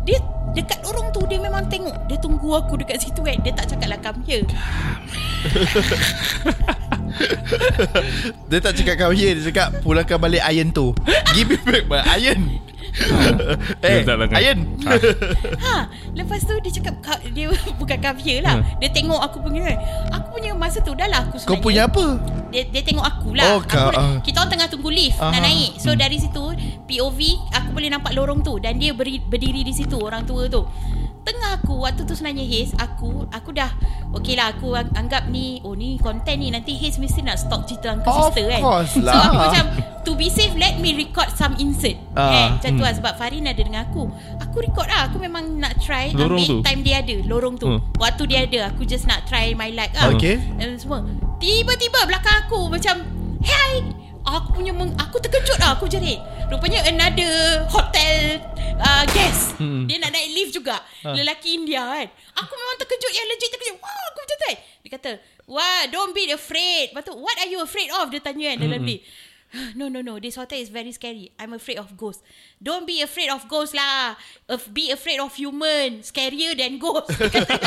[0.07, 0.17] Dia
[0.55, 3.35] dekat lorong tu Dia memang tengok Dia tunggu aku dekat situ kan?
[3.43, 4.45] Dia tak cakap lah come here.
[8.47, 9.35] Dia tak cakap kau here.
[9.35, 10.95] Dia cakap pulangkan balik iron tu.
[11.35, 12.39] Give me back my iron
[13.81, 14.37] Eh langgar.
[14.37, 14.59] iron
[15.57, 15.75] Ha.
[16.13, 18.59] Lepas tu dia cakap "Ka- Dia bukan here lah.
[18.59, 18.77] Hmm.
[18.77, 19.75] Dia tengok aku punya
[20.09, 21.63] Aku punya masa tu Dah lah aku Kau sebenarnya.
[21.63, 22.05] punya apa?
[22.47, 23.45] Dia, dia tengok aku lah.
[23.49, 24.17] Oh, aku, kau, ah.
[24.19, 25.43] Kita orang tengah tunggu lift Nak Aha.
[25.43, 25.71] naik.
[25.77, 26.43] So dari situ
[26.85, 27.19] POV
[27.53, 28.57] Aku boleh nampak lorong tu.
[28.57, 30.63] Dan dia beri, berdiri di situ Orang tua tu
[31.27, 33.67] Tengah aku Waktu tu sebenarnya Haze Aku Aku dah
[34.13, 37.67] Okay lah aku ang- anggap ni Oh ni content ni Nanti Haze mesti nak stop
[37.67, 39.19] cerita Uncle Of Sister kan course So lah.
[39.21, 39.65] aku macam
[40.01, 42.47] To be safe Let me record some insert Ah, kan?
[42.55, 44.07] Macam tu lah Sebab Farin ada dengan aku
[44.39, 46.57] Aku record lah Aku memang nak try Lorong Ambil tu?
[46.63, 47.83] time dia ada Lorong tu Hmm.
[47.97, 51.03] Waktu dia ada Aku just nak try my luck lah Okay dan semua
[51.37, 53.03] Tiba-tiba belakang aku Macam
[53.37, 53.83] Hey
[54.27, 56.19] Aku punya meng, Aku terkejut lah Aku jerit
[56.51, 58.43] Rupanya another Hotel
[58.79, 59.57] uh, Guest.
[59.57, 59.89] Hmm.
[59.89, 60.79] Dia nak naik lift juga.
[61.03, 62.07] Lelaki India kan.
[62.39, 63.75] Aku memang terkejut Yang legit terkejut.
[63.81, 64.55] Wah aku macam tu kan.
[64.83, 65.11] Dia kata
[65.47, 66.91] Wah don't be afraid.
[66.91, 68.11] Lepas tu What are you afraid of?
[68.11, 69.03] Dia tanya kan dalam lift
[69.75, 70.19] No no no.
[70.19, 71.31] This hotel is very scary.
[71.39, 72.21] I'm afraid of ghosts.
[72.61, 74.15] Don't be afraid of ghosts lah.
[74.49, 76.01] Of Be afraid of human.
[76.01, 77.57] Scarier than ghost Dia kata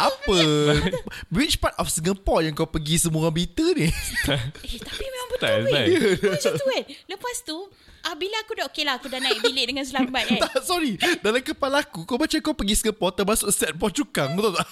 [0.00, 0.38] Apa?
[1.30, 3.88] Which part of Singapore Yang kau pergi Semua orang berita ni?
[3.88, 5.86] Eh tapi memang betul weh.
[6.18, 7.58] Macam tu kan Lepas tu
[8.02, 10.38] ah, Bila aku dah Okay lah Aku dah naik bilik dengan selamat kan?
[10.44, 10.94] Tak sorry.
[11.18, 14.68] Dalam kepala aku Kau macam kau pergi Singapore Termasuk set Pok Cukang Betul tak?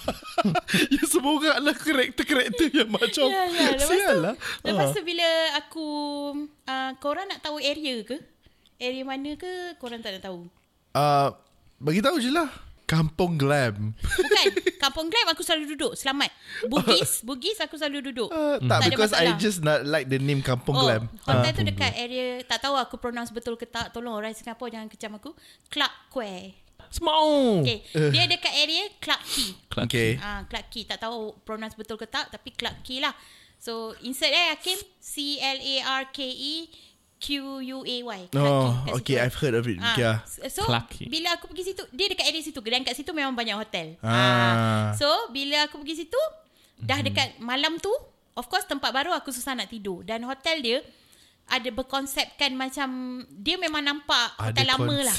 [0.93, 3.65] Yang semua orang adalah Karakter-karakter yang macam Ya ya.
[3.73, 4.35] Lepas Sial lah.
[4.61, 4.93] Lepas Ah.
[4.93, 5.85] tu bila aku
[6.65, 8.17] uh, Korang nak tahu area ke?
[8.77, 10.39] Area mana ke Korang tak nak tahu?
[10.91, 11.35] Ah,
[11.77, 12.49] Bagi tahu je lah
[12.91, 13.95] Kampung Glam.
[13.95, 14.45] Bukan.
[14.83, 15.95] Kampung Glam aku selalu duduk.
[15.95, 16.27] Selamat.
[16.67, 17.21] Bugis.
[17.27, 18.27] Bugis aku selalu duduk.
[18.27, 21.07] Uh, Tak tak, ada because I just not like the name Kampung Oh, Glam.
[21.23, 21.55] hotel Ah.
[21.55, 23.95] tu dekat area Tak tahu aku pronounce betul ke tak.
[23.95, 25.31] Tolong orang Singapura Jangan kecam aku.
[25.71, 26.51] Clark Quay.
[26.91, 27.63] Small.
[27.63, 27.87] Okay.
[28.11, 29.49] Dia dekat area Clark Quay.
[29.87, 30.09] Okay.
[30.19, 30.83] Ah, Clark Quay.
[30.83, 33.15] Tak tahu pronounce betul ke tak Tapi Clark Quay lah.
[33.55, 34.75] So insert eh Hakim.
[34.99, 36.53] C-L-A-R-K-E
[37.21, 39.23] Q-U-A-Y Clark Quay, Oh, kat okay, situ.
[39.23, 39.77] I've heard of it.
[39.77, 40.15] Ah, Yeah.
[40.47, 41.07] So Clark Quay.
[41.07, 44.91] bila aku pergi situ Dia dekat area situ Dan kat situ memang banyak hotel Ah.
[44.93, 46.21] So bila aku pergi situ
[46.75, 47.05] Dah Mhm.
[47.05, 47.93] dekat malam tu
[48.33, 50.81] Of course tempat baru aku susah nak tidur Dan hotel dia
[51.45, 52.89] Ada berkonsepkan macam
[53.29, 55.15] Dia memang nampak hotel Ada lama lah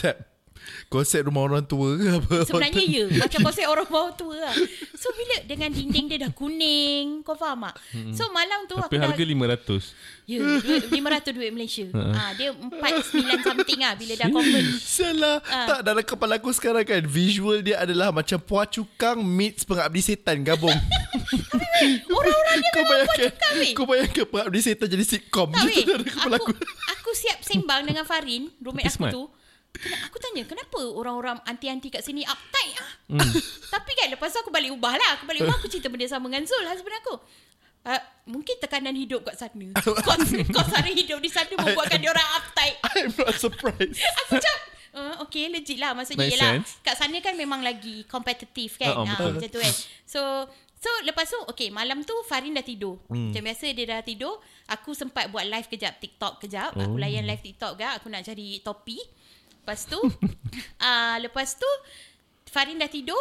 [0.86, 1.22] konsep.
[1.22, 2.36] Rumah orang tua ke apa?
[2.44, 4.54] Sebenarnya ya Macam konsep orang bawah tua lah
[4.92, 7.76] So bila Dengan dinding dia dah kuning Kau faham tak
[8.12, 12.50] So malam tu Tapi aku dah harga 500 Ya duit, 500 duit Malaysia ah, Dia
[12.50, 12.78] 4, 9
[13.42, 15.66] something lah Bila dah convert Salah Ah.
[15.68, 20.40] Tak dalam kepala aku sekarang kan Visual dia adalah Macam Puah Cukang Meets Pengabdi Setan
[20.40, 20.72] Gabung
[22.08, 23.72] Orang-orang dia Kau memang bayangkan cakap weh.
[23.72, 25.74] Kau bayangkan Pengabdi setan jadi sitcom Tak weh.
[25.74, 26.50] tu dalam kepala Aku,
[26.88, 29.12] aku siap sembang dengan Farin, roommate aku smart.
[29.12, 29.22] tu.
[29.80, 32.90] Aku tanya kenapa orang-orang anti-anti kat sini uptight ah.
[33.16, 33.32] Hmm.
[33.74, 35.18] Tapi kan lepas tu aku balik ubah lah.
[35.18, 37.16] Aku balik ubah aku cerita benda sama dengan Zul husband aku.
[37.82, 37.98] Uh,
[38.30, 39.74] mungkin tekanan hidup kat sana.
[39.82, 40.22] Kos,
[40.54, 42.76] kos sana hidup di sana membuatkan dia orang uptight.
[42.94, 44.54] I'm not surprised Aku macam
[44.94, 46.78] uh, Okay legit lah Maksudnya yelah sense.
[46.84, 49.30] Kat sana kan memang lagi Kompetitif kan uh, betul.
[49.34, 49.74] Macam tu kan
[50.06, 50.20] So
[50.82, 53.32] So lepas tu Okay malam tu Farin dah tidur hmm.
[53.32, 54.38] Macam biasa dia dah tidur
[54.70, 56.82] Aku sempat buat live kejap TikTok kejap oh.
[56.86, 58.98] Aku layan live TikTok kejap Aku nak cari topi
[59.62, 61.70] Lepas tu uh, Lepas tu
[62.50, 63.18] Farin dah tidur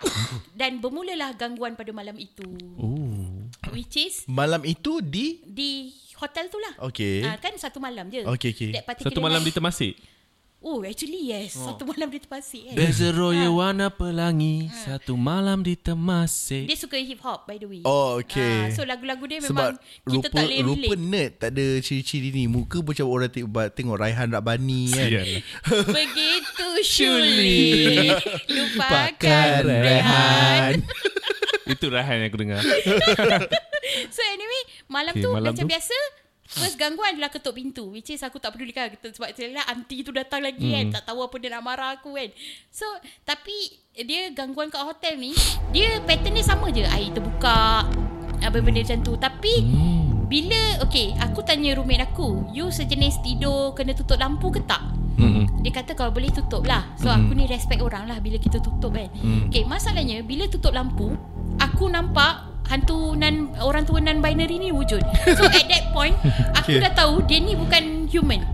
[0.60, 2.44] Dan bermulalah gangguan pada malam itu
[2.76, 3.48] Oh.
[3.72, 5.88] Which is Malam itu di Di
[6.20, 8.76] hotel tu lah Okay Ah, Kan satu malam je Okay, okay.
[9.00, 9.96] Satu malam di Temasik.
[10.60, 11.56] Oh actually yes.
[11.56, 11.72] Oh.
[11.72, 14.68] Satu malam di Terpasik kan Bezero warna pelangi.
[14.68, 17.80] Satu malam di Temasik Dia suka hip hop by the way.
[17.80, 18.68] Oh okay.
[18.68, 21.66] Ah, So lagu-lagu dia Sebab memang Kita rupa, tak boleh rupa relate nerd tak ada
[21.80, 22.44] ciri-ciri ni.
[22.44, 25.26] Muka macam orang tengok, tengok Raihan Rabbani kan.
[25.96, 28.20] Begitu sulit
[28.60, 29.60] Lupakan.
[29.64, 30.84] Rehan
[31.72, 32.60] Itu Rahan yang aku dengar.
[34.12, 35.70] So anyway Malam Okay, tu malam macam tu.
[35.72, 35.96] biasa
[36.50, 40.10] First gangguan adalah ketuk pintu Which is aku tak peduli kan Sebab lah aunty tu
[40.10, 40.74] datang lagi hmm.
[40.74, 42.26] kan Tak tahu apa dia nak marah aku kan.
[42.74, 42.82] So
[43.22, 43.54] Tapi
[44.02, 45.30] Dia gangguan kat hotel ni
[45.70, 46.82] Dia pattern dia sama je.
[46.82, 47.86] Air terbuka
[48.42, 49.14] Apa benda macam tu.
[49.14, 50.26] Tapi Hmm.
[50.26, 54.82] Bila Okay Aku tanya roommate aku You sejenis tidur Kena tutup lampu ke tak?
[55.20, 55.60] Mm-mm.
[55.60, 56.88] dia kata kalau boleh tutup lah.
[56.96, 57.28] So Hmm.
[57.28, 59.06] aku ni respect orang lah Bila kita tutup kan.
[59.46, 61.14] Okay masalahnya Bila tutup lampu
[61.62, 65.02] Aku nampak Hantu nan orang tua non-binary ni wujud
[65.36, 66.14] So at that point
[66.54, 66.78] Aku Okay.
[66.78, 68.46] dah tahu Dia ni bukan human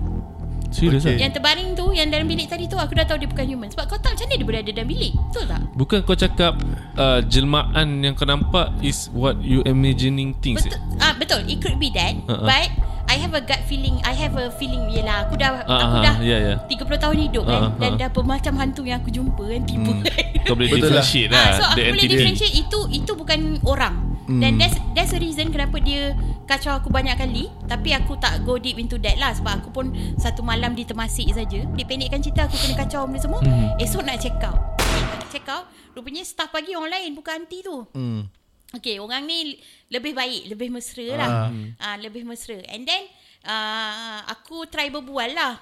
[0.72, 1.14] Serius Okay.
[1.14, 1.22] okay.
[1.22, 3.85] Yang terbaring tu Yang dalam bilik tadi tu Aku dah tahu dia bukan human Sebab
[3.87, 5.61] kau tak macam mana dia berada dalam bilik Betul tak?
[5.72, 6.52] Bukan kau cakap
[6.96, 11.76] uh, Jelmaan yang kau nampak Is what you imagining things Betul ah betul It could
[11.76, 12.44] be that Uh-uh.
[12.44, 12.72] But
[13.16, 16.02] I have a gut feeling I have a feeling Yelah aku dah Ah, Aku ah,
[16.05, 16.55] dah ya, ya.
[16.68, 17.98] 30 tahun hidup kan Ah, ah, Dan ah.
[17.98, 21.00] dah bermacam hantu yang aku jumpa kan Tiba kan Kau boleh Betul lah.
[21.00, 23.94] differentiate Ah, lah, so aku The boleh entity differentiate itu itu bukan orang.
[24.26, 24.38] Hmm.
[24.38, 26.12] Dan that's that's the reason kenapa dia
[26.44, 29.87] kacau aku banyak kali tapi aku tak go deep into that lah sebab aku pun
[30.14, 31.62] satu malam di Temasik saja.
[31.72, 33.40] Dipendekkan cerita aku kena kacau benda semua.
[33.40, 33.74] Hmm.
[33.76, 34.59] Esok nak check out.
[34.76, 35.66] Nak check out.
[35.94, 37.87] Rupanya staff pagi orang lain bukan aunty tu.
[37.88, 38.45] hmm.
[38.72, 41.31] Okay, orang ni lebih baik, lebih mesra lah.
[41.48, 41.50] Ah,
[41.85, 42.59] uh, lebih mesra.
[42.66, 43.07] And then
[43.42, 45.55] uh, aku try berbual lah.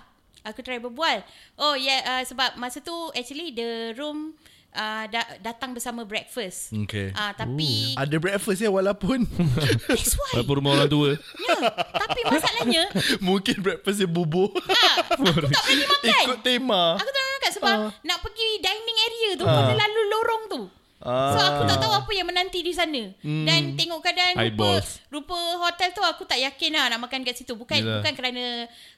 [0.42, 1.20] Aku try berbual.
[1.54, 4.32] Oh yeah, uh, sebab masa tu actually the room
[4.70, 6.72] uh, da- datang bersama breakfast.
[6.74, 9.24] Okay Ah, uh, tapi Ada breakfast ya walaupun
[9.88, 10.32] that's why.
[10.34, 11.54] Walaupun rumah orang tua Ya,
[11.94, 12.82] tapi masalahnya
[13.22, 16.24] Mungkin breakfast dia bubur ah, aku tak berani makan.
[16.24, 17.90] Ikut tema Aku tak berani makan sebab Ah.
[18.02, 19.54] nak pergi dining area tu Ah.
[19.54, 20.60] kena lalu lorong tu.
[21.04, 21.52] So Ah.
[21.52, 23.12] aku tak tahu apa yang menanti di sana.
[23.20, 23.44] Hmm.
[23.44, 24.88] Dan tengok keadaan rupa Eyeballs.
[25.06, 27.52] rupa hotel tu aku tak yakin lah nak makan kat situ.
[27.52, 28.00] Bukan Yelah.
[28.00, 28.44] bukan kerana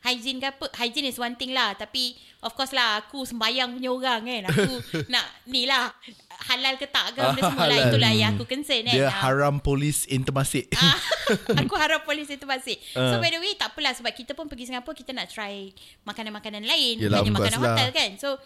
[0.01, 0.71] hygiene ke apa.
[0.73, 4.43] Hygiene is one thing lah tapi of course lah aku sembayang punya orang kan.
[4.47, 4.71] Aku
[5.13, 5.91] nak ni lah
[6.43, 7.79] halal ke tak ke benda Ah, semua lah.
[7.87, 8.93] Itulah yang aku concern kan.
[8.93, 9.15] Dia Ah.
[9.23, 10.99] haram polis in Temasik Ah,
[11.61, 12.77] aku harap polis itu masih.
[12.91, 13.19] So Ah.
[13.19, 15.73] by the way tak apalah sebab kita pun pergi Singapura kita nak try
[16.03, 17.73] makanan-makanan lain Yelah, of makanan lah.
[17.73, 18.11] hotel kan.
[18.17, 18.37] So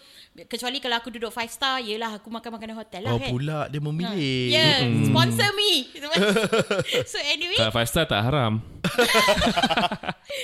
[0.45, 3.29] kecuali kalau aku duduk five star yelah aku makan makanan hotel lah Oh kan.
[3.29, 5.91] pula dia memilih Yeah, sponsor me.
[7.05, 8.63] so anyway, Kat five star tak haram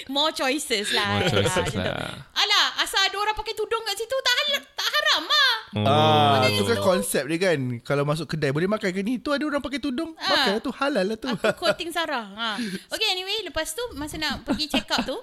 [0.10, 1.18] more choices lah.
[1.18, 1.78] More choices Ah, tu.
[1.78, 2.12] lah.
[2.34, 5.54] Alah, asal ada orang pakai tudung kat situ tak halal, tak haram lah.
[5.80, 9.42] Ah, tu kan konsep dia kan Kalau masuk kedai Boleh makan ke ni Tu ada
[9.42, 10.28] orang pakai tudung Ah.
[10.28, 12.28] Makan lah tu Halal lah tu Aku quoting Sarah.
[12.30, 12.50] Ha.
[12.90, 15.18] Okay anyway, lepas tu masa nak pergi check out tu,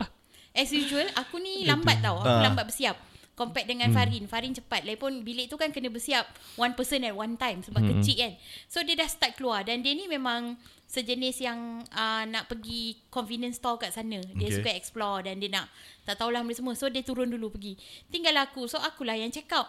[0.52, 2.18] as usual aku ni lambat tau.
[2.18, 2.42] Aku Ah.
[2.42, 2.96] lambat bersiap.
[3.34, 3.98] Compare dengan hmm.
[3.98, 6.22] Farin Farin cepat Lagipun bilik tu kan Kena bersiap
[6.54, 7.90] One person at one time Sebab hmm.
[7.98, 8.32] kecil kan
[8.70, 10.54] So dia dah start keluar Dan dia ni memang
[10.86, 14.62] Sejenis yang uh, Nak pergi Convenience store kat sana Dia Okay.
[14.62, 15.66] suka explore Dan dia nak
[16.06, 17.74] Tak tahulah benda semua So dia turun dulu pergi
[18.06, 19.66] Tinggal aku So akulah yang check out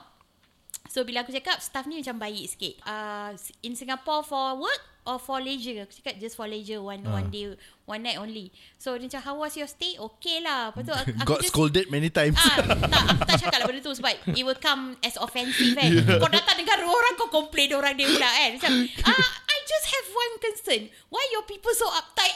[0.95, 3.35] So bila aku cakap Staff ni macam baik sikit uh,
[3.67, 7.19] In Singapore for work Or for leisure Aku cakap just for leisure One Ah.
[7.19, 7.51] one day
[7.83, 8.47] One night only
[8.79, 11.51] So dia macam How was your stay Okay lah Lepas tu aku, aku Got just
[11.51, 14.95] scolded many times Ah, tak, aku tak cakap lah benda tu sebab it will come
[15.03, 15.91] as offensive kan.
[16.15, 18.49] Kau datang negara orang kau complain orang dia pula kan.
[18.55, 18.71] Macam,
[19.11, 20.81] ah, I just have one concern.
[21.11, 22.35] Why your people so uptight?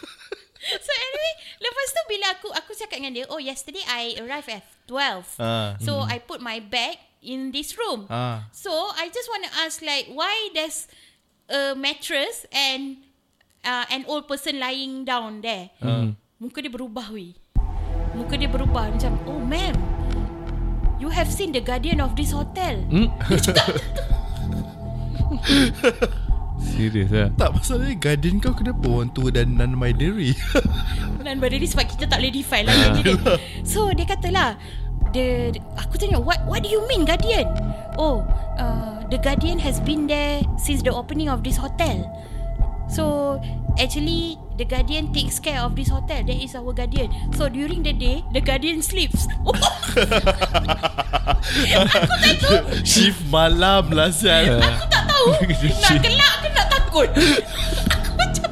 [0.86, 4.64] so anyway, lepas tu bila aku aku cakap dengan dia, oh yesterday I arrived at
[4.90, 5.38] 12.
[5.38, 5.78] Ah.
[5.78, 8.06] So I put my bag in this room.
[8.06, 8.46] Ah.
[8.54, 10.86] So I just want to ask like why there's
[11.50, 13.02] a mattress and
[13.66, 15.74] uh, an old person lying down there.
[16.38, 17.34] Muka dia berubah weh.
[18.14, 19.74] Muka dia berubah macam oh ma'am
[20.96, 22.76] you have seen the guardian of this hotel.
[22.88, 23.08] hmm?
[26.56, 30.32] Serius lah Tak masalahnya Guardian kau kenapa Orang tua dan non binary
[31.20, 33.12] Dan pada ni sebab kita tak boleh define lah dia.
[33.66, 34.32] So dia kata
[35.02, 37.46] lah the, Aku tanya what what do you mean Guardian?
[37.96, 38.24] Oh
[38.60, 42.04] uh, The Guardian has been there Since the opening of this hotel.
[42.88, 43.36] So
[43.76, 46.24] Actually The Guardian takes care of this hotel.
[46.24, 47.12] That is our Guardian.
[47.36, 49.28] So during the day The Guardian sleeps.
[52.82, 55.26] Shift malam lah sial Aku tak tahu.
[55.82, 57.08] Nak gelak ke nak takut?
[57.94, 58.50] Aku macam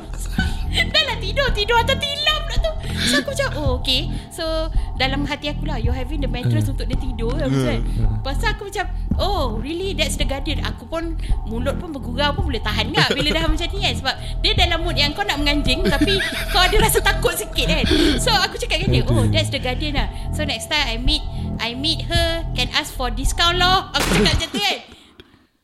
[0.74, 2.72] Dah lah tidur Tidur atas tilam pula tu.
[3.04, 4.10] So aku macam Oh okay.
[4.30, 7.78] So Dalam hati aku lah You're having the mattress Untuk dia tidur kan Pasal
[8.22, 8.86] Pasal aku macam
[9.18, 10.62] Oh really That's the guardian.
[10.62, 11.18] Aku pun
[11.50, 13.94] Mulut pun bergurau pun Boleh tahan tak Bila dah macam ni kan.
[13.98, 16.18] Sebab Dia dalam mood yang Kau nak menganjing Tapi
[16.54, 17.84] Kau ada rasa takut sikit kan.
[18.22, 20.08] So aku cakap dengan dia Oh that's the guardian lah.
[20.30, 21.22] So next time I meet
[21.58, 24.93] I meet her Can ask for discount loh Aku cakap macam tu kan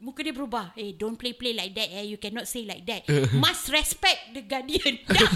[0.00, 0.72] Muka dia berubah.
[0.80, 2.08] Eh don't play play like that eh.
[2.08, 3.04] You cannot say like that.
[3.44, 4.96] Must respect the guardian.
[5.12, 5.28] Dah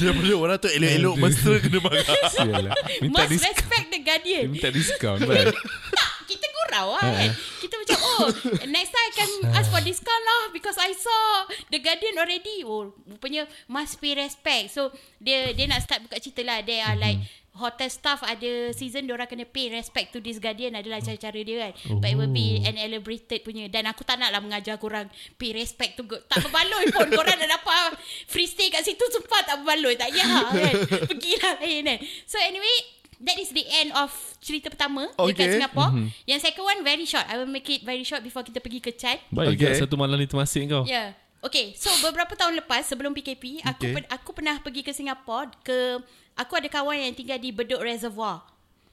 [0.00, 2.04] Daripada orang tu elok-elok Mesra kena marah.
[2.66, 2.72] Lah
[3.12, 4.44] Must diskaun respect the guardian.
[4.48, 5.52] Minta diskaun kan?
[5.92, 7.30] Tak Kita gurau lah kan
[7.62, 8.26] Kita macam Oh
[8.66, 12.64] Next time I can ask for discount lah Because I saw The guardian already.
[12.64, 14.72] Oh Rupanya Must pay respect.
[14.72, 16.64] So Dia dia nak start buka cerita lah.
[16.64, 17.20] They are like
[17.56, 21.72] Hotel staff ada season Diorang kena pay respect to this guardian Adalah cara-cara dia kan
[21.98, 25.08] But it will be an elaborated punya Dan aku tak nak lah mengajar korang
[25.40, 27.96] Pay respect to go Tak berbaloi pun Korang dah dapat
[28.28, 30.74] free stay kat situ Sumpah tak berbaloi Tak payah kan
[31.10, 34.12] Pergilah lain kan So anyway That is the end of
[34.44, 35.32] cerita pertama okay.
[35.32, 35.56] dekat.
[35.56, 35.88] Singapore.
[35.88, 36.28] Mm-hmm.
[36.28, 37.24] Yang second one very short.
[37.24, 39.16] I will make it very short before kita pergi ke Chan.
[39.32, 39.72] Baik Okay.
[39.72, 40.92] satu malam ni termasik kau Ya.
[40.92, 41.08] Yeah.
[41.38, 43.92] Okay, so beberapa tahun lepas sebelum PKP, aku Okay.
[43.92, 46.00] pen, aku pernah pergi ke Singapore ke
[46.34, 48.42] aku ada kawan yang tinggal di Bedok Reservoir.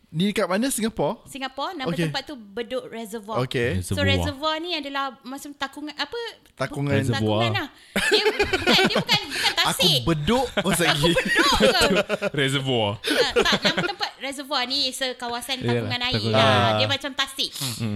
[0.10, 1.26] Ni dekat mana Singapore?
[1.26, 2.06] Singapore nama Okay.
[2.06, 3.42] tempat tu Bedok Reservoir.
[3.42, 3.82] Okay.
[3.82, 4.06] So Reservoir.
[4.06, 6.20] reservoir ni adalah macam takungan apa?
[6.54, 7.02] Takungan.
[7.02, 7.68] Bu- Takungan lah.
[8.14, 8.46] Dia bukan
[8.86, 10.00] dia bukan bukan Aku tasik.
[10.06, 11.86] beduk Masa Aku lagi bedok ke?
[12.38, 16.38] Reservoir tak, tak, nama tempat reservoir ni is a kawasan Yalah, takungan air takungan.
[16.38, 16.54] lah.
[16.54, 16.72] Ah.
[16.78, 17.52] Dia macam tasik.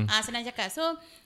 [0.10, 0.68] Ah senang cakap.
[0.68, 0.82] So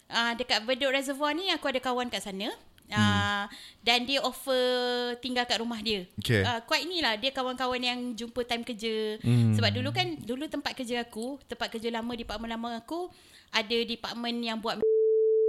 [0.08, 2.52] ah dekat Bedok Reservoir ni aku ada kawan kat sana.
[2.92, 3.46] Ah
[3.82, 6.06] dan dia offer tinggal kat rumah dia.
[6.20, 6.44] Okay.
[6.44, 9.18] Ah quite ni lah dia kawan-kawan yang jumpa time kerja.
[9.58, 13.10] Sebab dulu kan dulu tempat kerja aku, tempat kerja lama department lama aku
[13.52, 14.80] ada department yang buat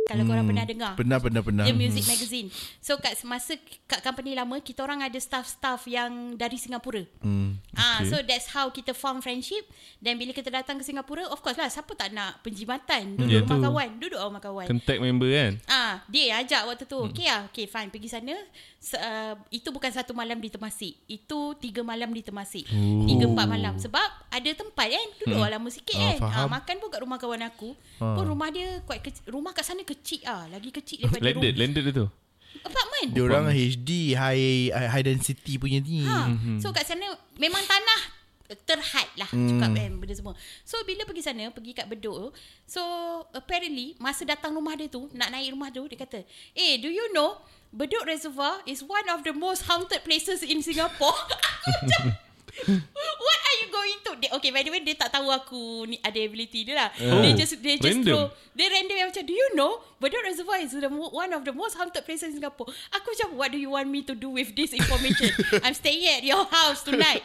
[0.05, 0.93] kalau korang pernah dengar.
[0.95, 2.49] Pernah pernah pernah The Music Magazine.
[2.79, 7.07] So kat semasa kat company lama kita orang ada staff-staff yang dari Singapura.
[7.21, 7.62] hmm.
[7.73, 8.09] Ah, Okay.
[8.09, 9.62] so that's how kita form friendship.
[9.99, 13.41] Dan bila kita datang ke Singapura, of course lah, siapa tak nak penjimatan, duduk Ya
[13.41, 13.65] rumah tu.
[13.65, 14.67] kawan, duduk rumah kawan.
[14.67, 16.99] Contact member kan Ah, dia yang ajak waktu tu.
[17.07, 18.35] Okay lah, okay fine, pergi sana.
[18.83, 20.99] Se- uh, itu bukan satu malam di Temasik.
[21.07, 22.66] Itu tiga malam di Temasik.
[22.66, 23.07] Oh.
[23.07, 23.79] Tiga empat malam.
[23.79, 25.53] Sebab ada tempat kan, duduk hmm.
[25.55, 26.18] lama sikit Ah, kan.
[26.27, 27.79] Ah, makan pun kat rumah kawan aku.
[28.03, 28.18] Ah.
[28.18, 29.23] Pun rumah dia quite kecil.
[29.31, 31.61] Rumah kat sana kecil ah, lagi kecil daripada Landed rumah.
[31.62, 32.07] Landed dia tu
[32.62, 33.09] Apartment.
[33.14, 36.31] Dia orang HD High high density punya ni Ha.
[36.59, 37.07] So kat sana
[37.38, 38.01] memang tanah
[38.68, 40.35] terhad lah cakap kan benda semua.
[40.66, 42.29] So bila pergi sana, pergi kat Bedok tu,
[42.68, 42.83] so
[43.33, 46.21] apparently masa datang rumah dia tu, nak naik rumah tu, dia kata,
[46.53, 47.40] "Eh, do you know
[47.73, 52.03] Bedok Reservoir is one of the most haunted places in Singapore." Aku macam
[52.93, 55.97] What are you going to dia, Okay by the way Dia tak tahu aku ni
[55.99, 56.89] Ada ability dia lah.
[57.01, 58.05] Oh, Dia just Dia just random.
[58.05, 61.43] throw Dia random yang macam Do you know Bedok Reservoir is the, mo- one of
[61.43, 62.69] the most haunted places in Singapore?
[62.93, 65.33] Aku macam What do you want me to do with this information?
[65.65, 67.25] I'm staying at your house tonight.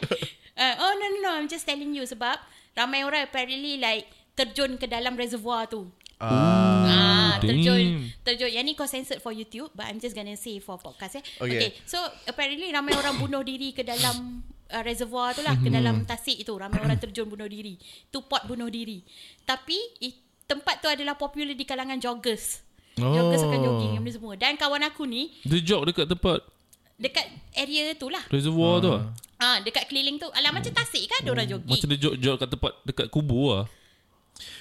[0.56, 2.40] Uh, Oh no no no I'm just telling you Sebab
[2.72, 5.92] Ramai orang apparently like Terjun ke dalam reservoir tu.
[6.18, 8.50] Ah, terjun terjun.
[8.50, 11.24] Yang ni kau censored for YouTube, but I'm just gonna say for podcast eh.
[11.40, 11.58] Okay.
[11.58, 11.70] okay.
[11.88, 11.98] So
[12.28, 14.42] apparently ramai orang bunuh diri ke dalam
[14.74, 16.52] uh, reservoir tu lah, ke dalam tasik itu.
[16.52, 17.78] Ramai orang terjun bunuh diri.
[18.12, 19.00] Tu pot bunuh diri.
[19.44, 20.12] Tapi i,
[20.48, 22.64] tempat tu adalah popular di kalangan joggers.
[22.98, 23.14] Oh.
[23.14, 24.34] Joggers akan jogging semua.
[24.34, 26.42] Dan kawan aku ni Dia job dekat tempat
[26.98, 28.26] dekat area tu lah.
[28.26, 29.04] Reservoir tu lah
[29.38, 30.26] Ah, dekat keliling tu.
[30.34, 31.78] Alah macam tasik kan ada orang jogging.
[31.78, 33.64] Macam dia job-job kat tempat Dekat kubur lah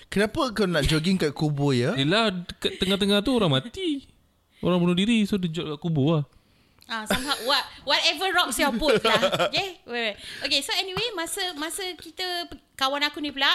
[0.07, 1.91] Kenapa kau nak jogging kat kubur ya?
[1.93, 4.07] Yelah dekat tengah-tengah tu orang mati
[4.63, 6.25] Orang bunuh diri So dia job kat kubur lah
[6.87, 9.51] Ah, somehow what whatever rocks your boat lah.
[9.51, 10.15] Okay, wait, wait.
[10.39, 10.63] okay.
[10.63, 12.47] So anyway, masa masa kita
[12.79, 13.51] kawan aku ni pula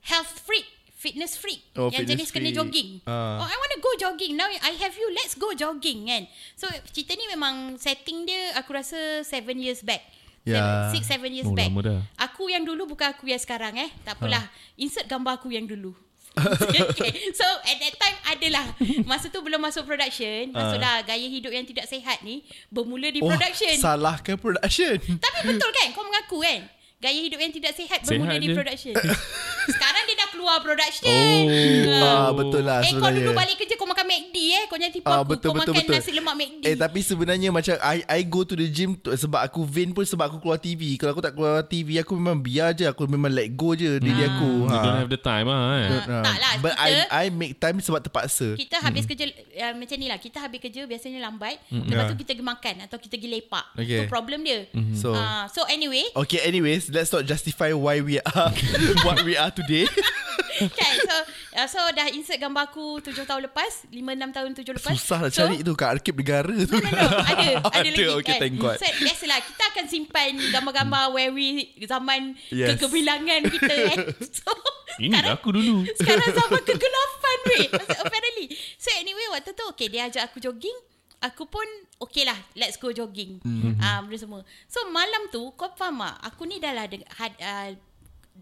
[0.00, 0.64] health freak,
[0.96, 2.56] fitness freak, Oh, yang fitness jenis kena freak.
[2.56, 2.88] jogging.
[3.04, 3.36] Ah.
[3.36, 4.40] Oh, I want to go jogging.
[4.40, 5.04] Now I have you.
[5.12, 6.24] Let's go jogging kan.
[6.56, 6.64] So
[6.96, 10.00] cerita ni memang setting dia aku rasa seven years back.
[10.46, 11.66] Seven, six, seven years Oh, back.
[11.68, 12.00] lama dah.
[12.22, 13.90] Aku yang dulu bukan aku yang sekarang eh.
[14.02, 14.46] Tak apalah.
[14.46, 14.78] Ha.
[14.78, 15.90] Insert gambar aku yang dulu.
[16.36, 17.32] okay.
[17.32, 18.64] So at that time adalah
[19.08, 23.24] Masa tu belum masuk production Maksudlah gaya hidup yang tidak sehat ni Bermula di Ha.
[23.24, 25.00] Oh, production salahkan production.
[25.16, 26.60] Tapi betul kan Kau mengaku kan
[27.00, 28.54] Gaya hidup yang tidak sihat Bermula Sihat di je.
[28.54, 28.92] production
[29.72, 32.02] Sekarang dia dah keluar production Oh.
[32.02, 33.18] Ah, betul lah Eh kau sebenarnya.
[33.20, 34.64] dulu balik kerja Kau makan McD eh.
[34.66, 35.28] Kau jangan tipu Ah, aku.
[35.30, 35.94] betul, kau betul, makan betul.
[35.96, 36.62] nasi lemak McD.
[36.62, 40.02] Eh tapi sebenarnya macam I, I go to the gym tu, sebab aku vain pun
[40.02, 40.96] sebab aku keluar TV.
[40.96, 42.84] Kalau aku tak keluar TV aku memang biar je.
[42.84, 44.66] Aku memang let go je diri aku.
[44.66, 45.76] You don't have the time ah.
[45.76, 45.88] Eh.
[46.06, 48.56] Ah, tak lah, But kita- I I make time sebab terpaksa.
[48.56, 50.18] Kita habis kerja uh, macam ni lah.
[50.18, 51.58] Kita habis kerja biasanya lambat.
[51.68, 52.08] Lepas Yeah.
[52.08, 53.64] tu kita pergi makan atau kita pergi lepak.
[53.74, 53.98] Okay.
[53.98, 54.68] Itu problem dia.
[54.94, 58.50] So Ah, so anyway, Okay anyways Let's not justify Why we are
[59.06, 59.88] What we are today
[60.78, 61.16] kan so
[61.54, 63.96] uh, so dah insert gambar aku 7 tahun lepas, 5 6
[64.32, 64.92] tahun 7 lepas.
[64.92, 67.18] Susah lah so, cari tu Kat arkib negara tu No, no, no.
[67.22, 68.40] Ada, Oh, ada lagi okay, kan.
[68.40, 68.76] thank God.
[68.76, 71.48] So, biasalah kita akan simpan gambar-gambar where we
[71.82, 72.76] zaman Yes.
[72.76, 73.98] kegemilangan kita kan.
[74.38, 74.48] So,
[74.96, 75.76] Ini sekarang, aku dulu.
[75.92, 77.66] sekarang zaman kegelapan weh.
[77.98, 78.46] Apparently.
[78.76, 80.76] So anyway, waktu tu okay, dia ajak aku jogging.
[81.18, 81.64] Aku pun
[81.98, 83.40] okay lah, let's go jogging.
[83.40, 83.76] Mm-hmm.
[83.76, 84.40] Uh, benda semua.
[84.66, 86.16] So malam tu, kau faham tak?
[86.26, 87.72] Aku ni dah lah de- had, uh,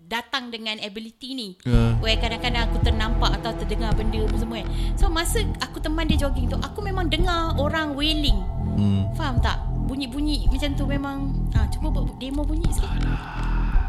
[0.09, 1.49] datang dengan ability ni.
[1.65, 1.97] Ya.
[1.99, 4.69] Where kadang-kadang aku ternampak atau terdengar benda apa semua kan.
[4.99, 8.39] So masa aku teman dia jogging tu, aku memang dengar orang wailing.
[8.77, 9.15] hmm.
[9.17, 9.59] Faham tak?
[9.85, 11.17] Bunyi-bunyi macam tu memang
[11.53, 13.05] ah cuba buat demo bunyi sikit.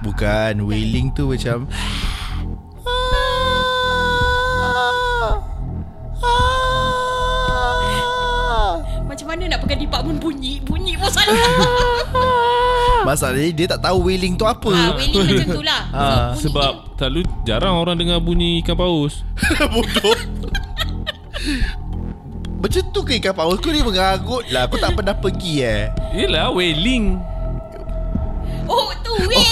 [0.06, 1.66] Bukan Wailing tu macam
[9.16, 10.60] Macam mana nak pegang department bunyi?
[10.60, 11.32] Bunyi pun salah.
[13.08, 15.82] Masalahnya dia tak tahu wailing tu apa ah, wailing macam tu lah.
[15.96, 19.24] Ah, bunyi Sebab selalu jarang orang dengar bunyi ikan paus.
[19.72, 20.20] Bodoh
[22.60, 26.52] Macam tu ke ikan paus Kau ni mengarut lah Aku tak pernah pergi eh Yelah,
[26.52, 27.16] wailing.
[28.68, 29.48] Oh, tu weh.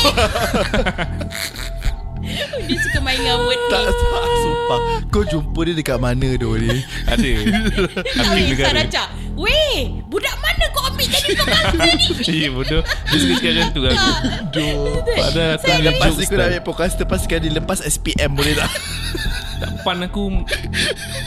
[2.68, 6.82] dia suka main dengan word Tak tak Sumpah Kau jumpa dia dekat mana tu ni
[7.06, 7.30] Ada.
[8.34, 8.68] Weh, negara.
[8.70, 9.04] Saraca.
[9.34, 12.34] Weh, budak mana kau ambil jadi pemangsa ni?
[12.44, 13.96] Ya bodoh Dia suka cakap macam tu kan
[15.14, 16.48] Padahal aku Lepas ni nak kan.
[16.48, 18.70] ambil podcast Pastikan dia lepas SPM boleh tak
[19.66, 20.24] Depan aku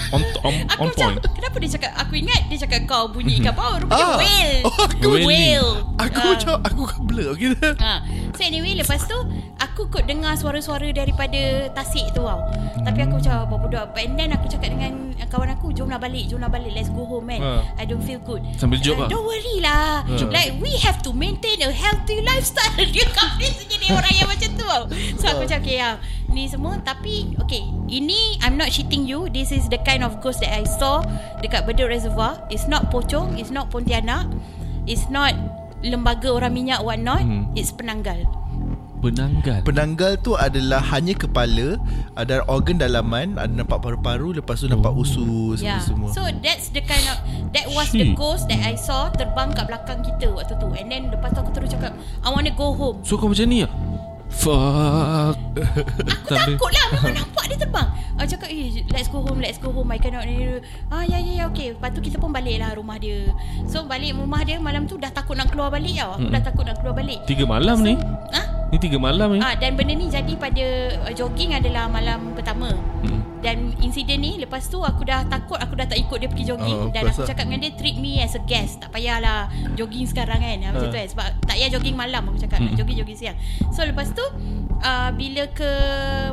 [0.09, 3.41] On, on, Aku on macam point Kenapa dia cakap Aku ingat dia cakap kau bunyi
[3.41, 4.17] ikan paus Rupanya Ah.
[4.17, 5.09] whale Oh, aku.
[5.25, 5.69] Whale
[5.99, 6.27] Aku Ah.
[6.31, 7.93] macam Aku kan blur okay Ha.
[8.33, 9.17] So anyway Lepas tu
[9.59, 11.37] Aku kot dengar suara-suara Daripada
[11.73, 12.45] tasik tu tau
[12.79, 14.93] Tapi aku macam Apa budak And then aku cakap dengan
[15.27, 17.51] Kawan aku Jom lah balik Jom lah balik Let's go home man Ha.
[17.77, 19.09] I don't feel good Sambil joke uh, lah.
[19.09, 20.29] Don't worry lah Ha.
[20.29, 24.63] Like we have to maintain A healthy lifestyle Dia kami jadi orang yang macam tu
[24.63, 24.83] tau
[25.17, 25.97] So aku macam Okay ya
[26.29, 30.41] Ni semua Tapi Okay Ini I'm not cheating you This is the kind of ghost
[30.41, 31.03] That I saw
[31.39, 34.27] Dekat Bedok Reservoir It's not pocong It's not Pontianak
[34.85, 35.33] It's not
[35.81, 37.49] Lembaga orang minyak what not Hmm.
[37.53, 38.27] It's penanggal
[38.97, 41.77] Penanggal Penanggal tu adalah hanya kepala
[42.15, 45.79] Ada organ dalaman Ada nampak paru-paru Lepas tu nampak usus Yeah.
[45.79, 47.17] semua So that's the kind of
[47.53, 48.19] that was the Shit.
[48.19, 50.69] ghost that I saw terbang kat belakang kita waktu tu.
[50.77, 53.01] And then lepas tu aku terus cakap I want to go home.
[53.01, 53.71] So kau macam ni lah
[54.31, 55.37] Fuck.
[55.57, 57.89] Aku takut lah Memang nampak dia terbang.
[58.19, 60.27] Aku cakap eh Let's go home Let's go home I cannot
[60.91, 61.75] Ah ya ya ya okay.
[61.75, 63.31] Lepas tu kita pun balik lah rumah dia.
[63.71, 66.19] So balik rumah dia Malam tu dah takut nak keluar balik tau.
[66.19, 67.23] Aku dah takut nak keluar balik.
[67.25, 67.95] Tiga malam ni?
[68.35, 70.65] Ah, Ni tiga malam ni ah dan benda ni jadi pada
[71.03, 72.75] uh, jogging adalah malam pertama.
[73.01, 73.23] Hmm.
[73.37, 76.79] Dan insiden ni lepas tu aku dah takut aku dah tak ikut dia pergi jogging
[76.81, 78.83] Oh, dan aku cakap dengan dia treat me as a guest.
[78.83, 80.57] Tak payahlah jogging sekarang kan.
[80.59, 80.69] Ha.
[80.73, 82.79] Macam tu kan sebab tak payah jogging malam aku cakap nak Mm-mm.
[82.81, 83.37] jogging jogging siang.
[83.71, 84.25] So lepas tu
[84.81, 85.71] uh, bila ke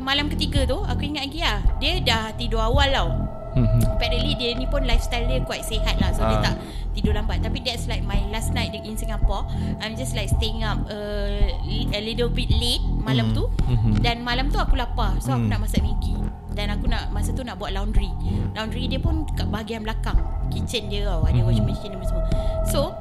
[0.01, 3.09] malam ketiga tu aku ingat lagi lah dia dah tidur awal tau.
[3.53, 3.85] Mhm.
[3.93, 6.43] Apparently dia ni pun lifestyle dia quite sihat lah So dia Ah.
[6.43, 6.55] tak
[6.93, 7.41] tidur lambat.
[7.41, 9.49] Tapi that's like my last night in Singapore.
[9.81, 13.35] I'm just like staying up uh, a little bit late malam Hmm.
[13.35, 13.43] tu.
[13.67, 13.99] Mhm.
[13.99, 15.17] Dan malam tu aku lapar.
[15.19, 15.51] So aku Hmm.
[15.51, 16.15] nak masak Maggi
[16.53, 18.13] Dan aku nak masa tu nak buat laundry.
[18.53, 20.21] Laundry dia pun kat bahagian belakang.
[20.53, 21.25] Kitchen dia tau.
[21.25, 21.47] Ada Mhm.
[21.49, 22.23] washing machine apa semua.
[22.69, 22.93] So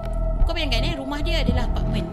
[0.42, 2.09] kau bayangkan eh Rumah dia adalah apartment.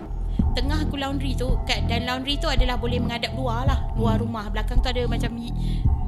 [0.52, 3.80] Tengah aku laundry tu kat, Dan laundry tu adalah boleh menghadap luar lah.
[3.96, 4.28] Luar Hmm.
[4.28, 4.46] rumah.
[4.52, 5.32] Belakang tu ada macam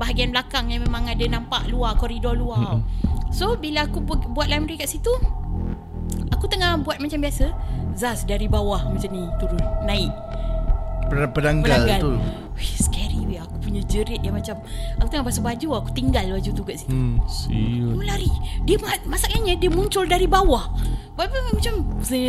[0.02, 2.82] Bahagian belakang yang memang ada nampak luar Koridor luar.
[2.82, 2.84] Hmm.
[3.32, 5.12] So bila aku bu- buat laundry kat situ
[6.32, 7.54] Aku tengah buat macam biasa.
[7.94, 10.12] Zaz dari bawah macam ni Turun Naik.
[11.10, 12.12] Penanggal Menanggal tu.
[12.54, 13.38] Wih, Scary weh.
[13.38, 14.60] Aku punya jerit yang macam
[14.98, 16.90] Aku tengah basuh baju Aku tinggal baju tu kat situ.
[16.90, 17.20] Hmm.
[17.26, 18.32] Siut Dia lari.
[18.64, 20.72] Dia ma- masalahnya Dia muncul dari bawah.
[21.14, 21.74] Lepas macam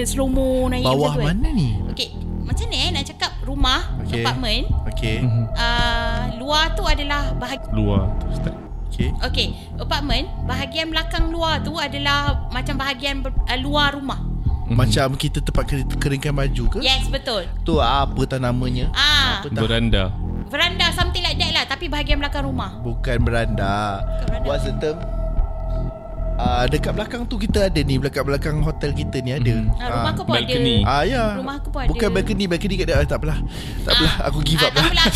[0.04, 1.26] Slow mo naik Bawah macam tu kan.
[1.32, 1.68] mana ni?
[1.88, 2.08] Okay
[2.42, 4.20] Macam ni eh Nak cakap rumah Okay.
[4.20, 4.64] Apartment.
[4.90, 5.16] Okay
[5.54, 8.52] uh, Luar tu adalah bahag- Luar Start.
[8.92, 14.20] Okay Okay Apartment Bahagian belakang luar tu adalah Macam bahagian ber- uh, luar rumah.
[14.62, 14.76] Mhm.
[14.76, 16.78] Macam kita tempat ker- keringkan baju ke?
[16.80, 17.44] Yes betul.
[17.60, 18.88] Tu apa tak namanya?
[18.92, 19.58] Ah, Apa tak.
[19.58, 20.12] Beranda.
[20.46, 22.76] Veranda something like that lah Tapi bahagian belakang rumah.
[22.78, 24.00] Bukan beranda.
[24.00, 24.46] Bukan beranda.
[24.46, 24.96] What's the term
[26.42, 30.02] uh, dekat belakang tu kita ada ni Dekat belakang hotel kita ni ada Ah, rumah
[30.02, 30.12] Ah.
[30.12, 30.76] aku pun balcony.
[30.80, 30.90] ada.
[30.90, 31.24] Ah ya.
[31.34, 31.90] Rumah aku pun ada.
[31.90, 32.96] Bukan balcony, balcony kat dia.
[32.96, 33.38] Ah, tak apalah.
[33.82, 35.06] Tak apalah, aku give up ah, lah.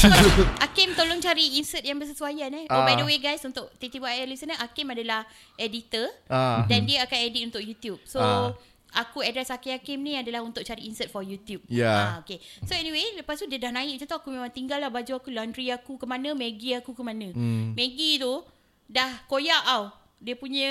[0.60, 2.64] Hakim tolong cari insert yang bersesuaian eh.
[2.68, 2.84] Oh Ah.
[2.84, 6.62] by the way guys untuk TTYL listener Hakim adalah editor Ah.
[6.64, 7.98] dan dia akan edit untuk YouTube.
[8.04, 8.54] So Ah.
[8.96, 11.60] Aku address Hakim Hakim ni adalah untuk cari insert for YouTube.
[11.68, 11.92] Ya.
[11.92, 12.40] Ah, okay.
[12.64, 15.28] So anyway, lepas tu dia dah naik macam tu aku memang tinggal lah baju aku,
[15.28, 17.28] laundry aku ke mana, Maggie aku ke mana.
[17.28, 17.76] Hmm.
[17.76, 18.40] Maggie tu
[18.88, 19.92] dah koyak tau.
[20.20, 20.70] Dia punya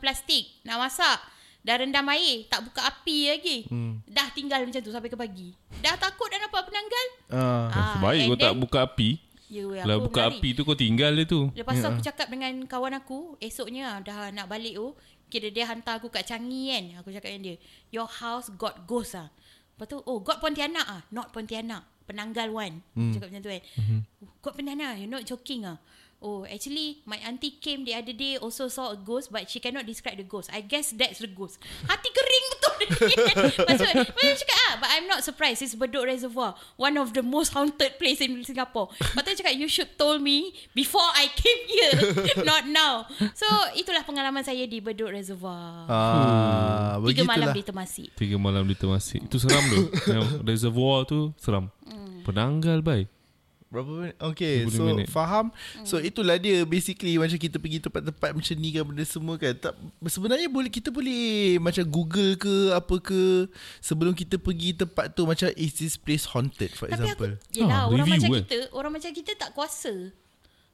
[0.00, 1.18] plastik nak masak.
[1.66, 3.58] Dah rendam air, tak buka api lagi.
[3.66, 3.98] Hmm.
[4.06, 5.50] Dah tinggal macam tu sampai ke pagi.
[5.82, 7.06] Dah takut dah nampak penanggal.
[7.26, 7.66] Ah.
[7.74, 10.38] Ah, Baik and kau tak buka api Ya, weh, aku buka menari.
[10.42, 14.34] api tu kau tinggal dia tu Lepas tu aku cakap dengan kawan aku Esoknya dah
[14.34, 14.90] nak balik tu
[15.30, 17.56] Kira dia hantar aku kat Changi kan Aku cakap dengan dia
[17.94, 19.30] Your house got ghost ah.
[19.78, 23.14] Lepas tu Oh got Pontianak ah Not Pontianak Penanggal one hmm.
[23.14, 23.98] Cakap macam tu kan mm-hmm.
[24.42, 25.78] Got Pontianak You're not joking ah
[26.16, 29.84] Oh actually My auntie came the other day Also saw a ghost But she cannot
[29.84, 30.48] describe the ghost.
[30.48, 31.60] I guess that's the ghost.
[31.84, 32.74] Hati kering betul.
[33.68, 35.60] Maksud Macam cakap ah But I'm not surprised.
[35.60, 38.88] It's Bedok Reservoir One of the most haunted place In Singapore.
[38.96, 41.96] Dia cakap You should told me Before I came here
[42.48, 43.04] Not now.
[43.36, 43.44] So
[43.76, 45.84] itulah pengalaman saya Di Bedok Reservoir.
[45.90, 49.92] Ah, Tiga malam di Temasik Tiga malam di Temasik Itu seram tu
[50.48, 51.68] Reservoir tu Seram.
[51.84, 52.24] Hmm.
[52.24, 53.15] Penanggal baik
[53.66, 54.16] Berapa minit?
[54.16, 55.08] Okay 20 so minit.
[55.10, 55.82] faham Hmm.
[55.82, 59.74] So itulah dia Basically macam kita pergi tempat-tempat Macam ni kan Benda semua kan tak,
[60.06, 63.50] Sebenarnya boleh Kita boleh Macam google ke Apa ke
[63.82, 67.74] Sebelum kita pergi tempat tu Macam is this place haunted For Tapi example aku Yelah
[67.74, 68.42] Ah, orang review macam eh.
[68.46, 69.92] kita Orang macam kita tak kuasa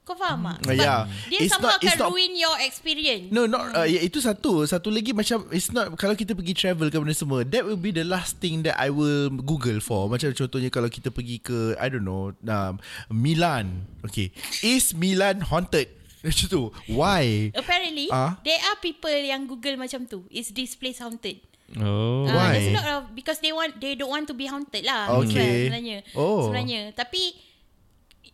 [0.03, 0.59] Kau faham tak?
[0.59, 1.00] Ah, Sebab yeah.
[1.30, 3.30] Dia It's sama not- akan it's not- ruin your experience.
[3.30, 4.66] No not uh, ya, Itu satu.
[4.66, 7.94] Satu lagi macam It's not Kalau kita pergi travel ke benda semua That will be
[7.94, 10.11] the last thing That I will Google for.
[10.11, 13.86] Macam contohnya Kalau kita pergi ke I don't know um, Milan.
[14.03, 14.34] Okay.
[14.61, 15.86] Is Milan haunted?
[16.26, 16.62] Macam tu.
[16.90, 17.55] Why?
[17.55, 18.42] Apparently Ah?
[18.42, 20.26] There are people yang Google macam tu.
[20.28, 21.38] Is this place haunted?
[21.78, 22.26] Oh.
[22.26, 22.50] Ah, Why?
[22.53, 25.14] There's a lot of Because they want They don't want to be haunted lah.
[25.22, 25.70] Okay.
[25.70, 26.03] Sebenarnya.
[26.14, 26.50] Oh.
[26.50, 26.90] Sebenarnya.
[26.90, 27.51] Tapi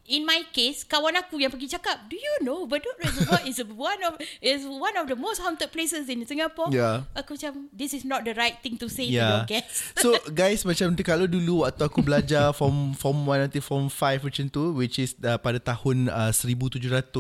[0.09, 4.01] In my case Kawan aku yang pergi cakap Do you know Bedok Reservoir is one
[4.09, 7.05] of Is one of the most haunted places In Singapore Yeah.
[7.13, 9.21] Aku macam This is not the right thing to say Yeah.
[9.21, 13.53] To your guests So guys macam tu kalau dulu waktu aku belajar form form 1
[13.53, 17.13] nanti form 5 macam tu which is uh, pada tahun uh, 1700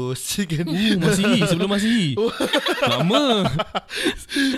[0.53, 0.65] kan.
[0.65, 2.33] Uh, Masihi Sebelum Masihi Oh.
[2.91, 3.45] Lama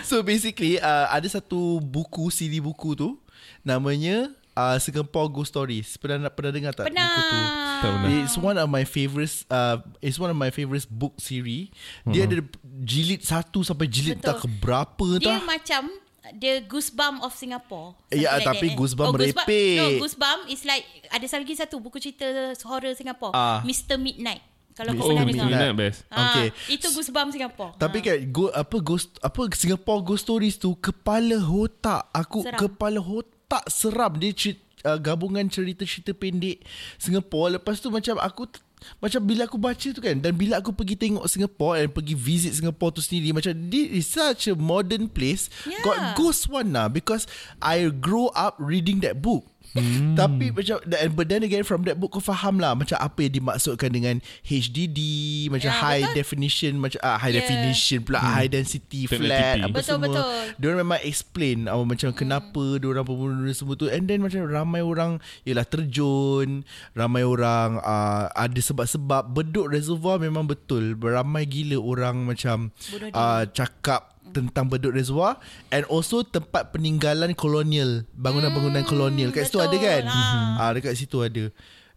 [0.06, 3.18] so basically uh, ada satu buku CD buku tu
[3.66, 5.96] namanya uh, Singapore Ghost Stories.
[5.96, 7.38] Pernah pernah dengar tak Pernah buku tu?
[7.80, 8.10] Tak pernah.
[8.20, 11.72] It's one of my favorites uh, It's one of my favorite book series
[12.04, 12.44] Dia ada
[12.78, 14.26] jilid satu sampai jilid Betul.
[14.26, 15.82] tak ke berapa Dia tah macam
[16.30, 18.76] The goosebump of Singapore Ya, Something tapi that, eh.
[18.76, 19.78] goosebump Goosebump- merepek.
[19.78, 22.28] No goosebump is like Ada lagi satu Buku cerita
[22.62, 23.64] horror Singapore Ah.
[23.64, 23.96] Mr.
[23.96, 25.48] Midnight Kalau kau Oh pernah Midnight.
[25.48, 26.46] dengar Midnight best Ah, Okay.
[26.68, 32.12] Itu goosebump Singapore Tapi kan go, apa ghost apa Singapore Ghost Stories tu kepala otak
[32.12, 32.60] aku Seram.
[32.60, 34.54] kepala otak seram dia cer,
[34.86, 36.62] uh, gabungan cerita-cerita pendek
[36.96, 37.58] Singapore.
[37.58, 38.62] Lepas tu macam aku t-
[38.96, 42.56] macam bila aku baca tu kan dan bila aku pergi tengok Singapore dan pergi visit
[42.56, 45.52] Singapore tu sendiri macam this is such a modern place.
[45.68, 45.84] Yeah.
[45.84, 47.28] got ghost one lah because
[47.60, 50.18] I grow up reading that book Hmm.
[50.18, 53.34] Tapi macam dan- But then again From that book kau faham lah Macam apa yang
[53.36, 54.98] dimaksudkan Dengan HDD
[55.46, 56.16] Macam Ya, high betul.
[56.16, 57.38] definition Macam ah, High Ya.
[57.38, 59.06] definition pula High density.
[59.06, 60.26] Flat Apa Betul, semua betul.
[60.56, 65.12] Diorang memang explain uh, Macam kenapa Diorang pembunuh semua tu And then macam Ramai orang
[65.42, 72.74] Yelah terjun Ramai orang uh, Ada sebab-sebab Bedok Reservoir memang betul Ramai gila orang Macam
[73.08, 75.36] uh, Cakap tentang Bedok Reservoir
[75.74, 79.34] and also tempat peninggalan kolonial bangunan-bangunan kolonial.
[79.34, 80.02] Kat situ betul ada kan?
[80.06, 80.62] lah.
[80.62, 81.44] ah dekat situ ada.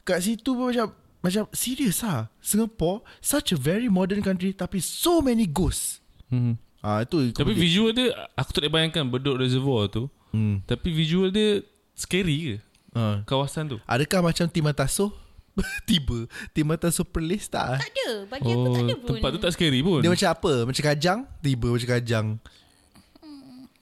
[0.03, 0.87] Kat situ pun macam
[1.23, 6.03] macam serius ah Singapore such a very modern country tapi so many ghosts.
[6.27, 6.57] Hmm.
[6.81, 10.11] ah itu Tapi visual dia Aku tak boleh bayangkan Bedok Reservoir tu.
[10.33, 10.65] Hmm.
[10.67, 11.61] Tapi visual dia
[11.93, 12.57] Scary ke?
[12.93, 13.21] Ah.
[13.25, 13.77] Kawasan tu.
[13.85, 15.22] Adakah macam Timataso
[15.89, 16.25] tiba.
[16.51, 17.79] Timataso Perlis tak ah?
[17.79, 18.09] Tak ada.
[18.29, 19.09] Bagi aku tak Oh ada pun.
[19.17, 19.99] Tempat tu tak scary pun.
[20.01, 20.53] Dia macam apa?
[20.65, 21.19] Macam kajang?
[21.41, 22.27] Tiba macam kajang.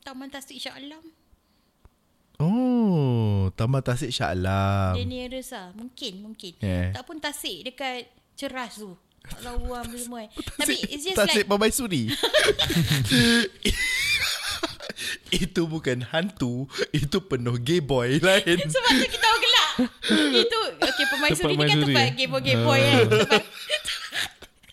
[0.01, 1.03] Taman Tasik Shah Alam.
[2.41, 4.97] Oh Taman Tasik Shah Alam.
[4.97, 5.71] Dia nearest lah.
[5.77, 6.53] Mungkin Mungkin.
[6.59, 6.91] Yeah.
[6.91, 8.97] Tak pun Tasik Dekat Ceras tu.
[9.45, 9.53] Lah
[9.93, 12.09] semua kan Tapi it's just Tasik like Permaisuri
[15.31, 16.67] Itu bukan hantu.
[16.91, 18.57] Itu penuh gay boy lain.
[18.75, 19.60] Sebab tu kita orang gelak
[20.43, 21.93] Itu Okay permaisuri Tempat ni kan maisuri.
[21.93, 23.43] tempat Game boy kan Tempat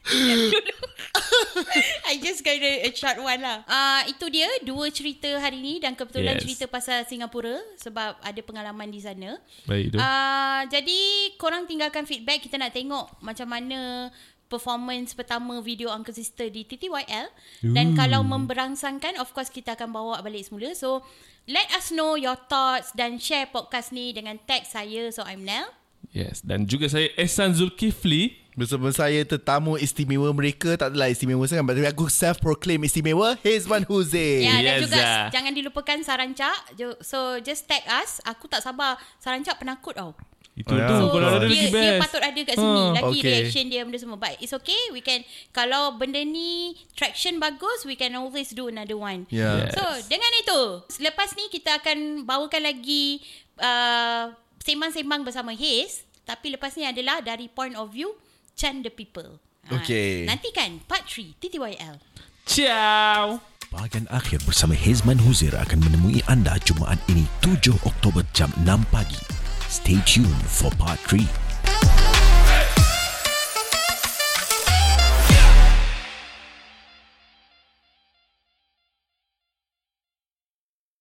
[0.08, 0.74] Dulu
[2.08, 5.76] I just got a, a short one lah uh, Itu dia Dua cerita hari ni
[5.76, 6.42] Dan kebetulan Yes.
[6.42, 11.00] cerita pasal Singapura Sebab ada pengalaman di sana Baik tu Uh, jadi
[11.36, 14.08] korang tinggalkan feedback Kita nak tengok Macam mana
[14.48, 17.28] performance pertama video Uncle Sister di TTYL.
[17.62, 20.72] Dan kalau memberangsangkan, of course kita akan bawa balik semula.
[20.72, 21.04] So,
[21.44, 25.12] let us know your thoughts dan share podcast ni dengan tag saya.
[25.12, 25.68] So, I'm Nell.
[26.10, 26.40] Yes.
[26.40, 28.48] Dan juga saya Ehsan Zulkifli.
[28.58, 34.42] Bersama saya tetamu istimewa mereka Tak adalah istimewa sangat Tapi aku self-proclaim istimewa Hezwan Huze
[34.42, 35.26] Ya, dan Yes, juga ah.
[35.30, 36.58] jangan dilupakan Sarancak.
[36.98, 38.18] So, just tag us.
[38.26, 38.98] Aku tak sabar.
[39.22, 40.18] Sarancak penakut tau.
[40.58, 40.84] Itu Oh, ya.
[40.84, 42.00] tu So kalau ada dia, lagi dia best.
[42.02, 42.90] patut ada kat sini Ah.
[42.92, 43.22] Lagi Okay.
[43.24, 46.50] reaction dia benda semua But it's okay We can Kalau benda ni
[46.92, 49.62] Traction bagus We can always do another one Ya.
[49.62, 49.72] Yes.
[49.72, 53.22] So dengan itu Selepas ni kita akan Bawakan lagi
[53.56, 58.10] uh, Sembang-sembang bersama Haze Tapi lepas ni adalah Dari point of view
[58.52, 60.24] Chan the people Ah, Okay.
[60.24, 62.00] Nantikan part 3 TTYL
[62.44, 63.38] Ciao.
[63.68, 69.20] Bahagian akhir bersama Hezman Huzir akan menemui anda Jumaat ini 7 Oktober jam 6 pagi.
[69.68, 71.47] Stay tuned for part 3.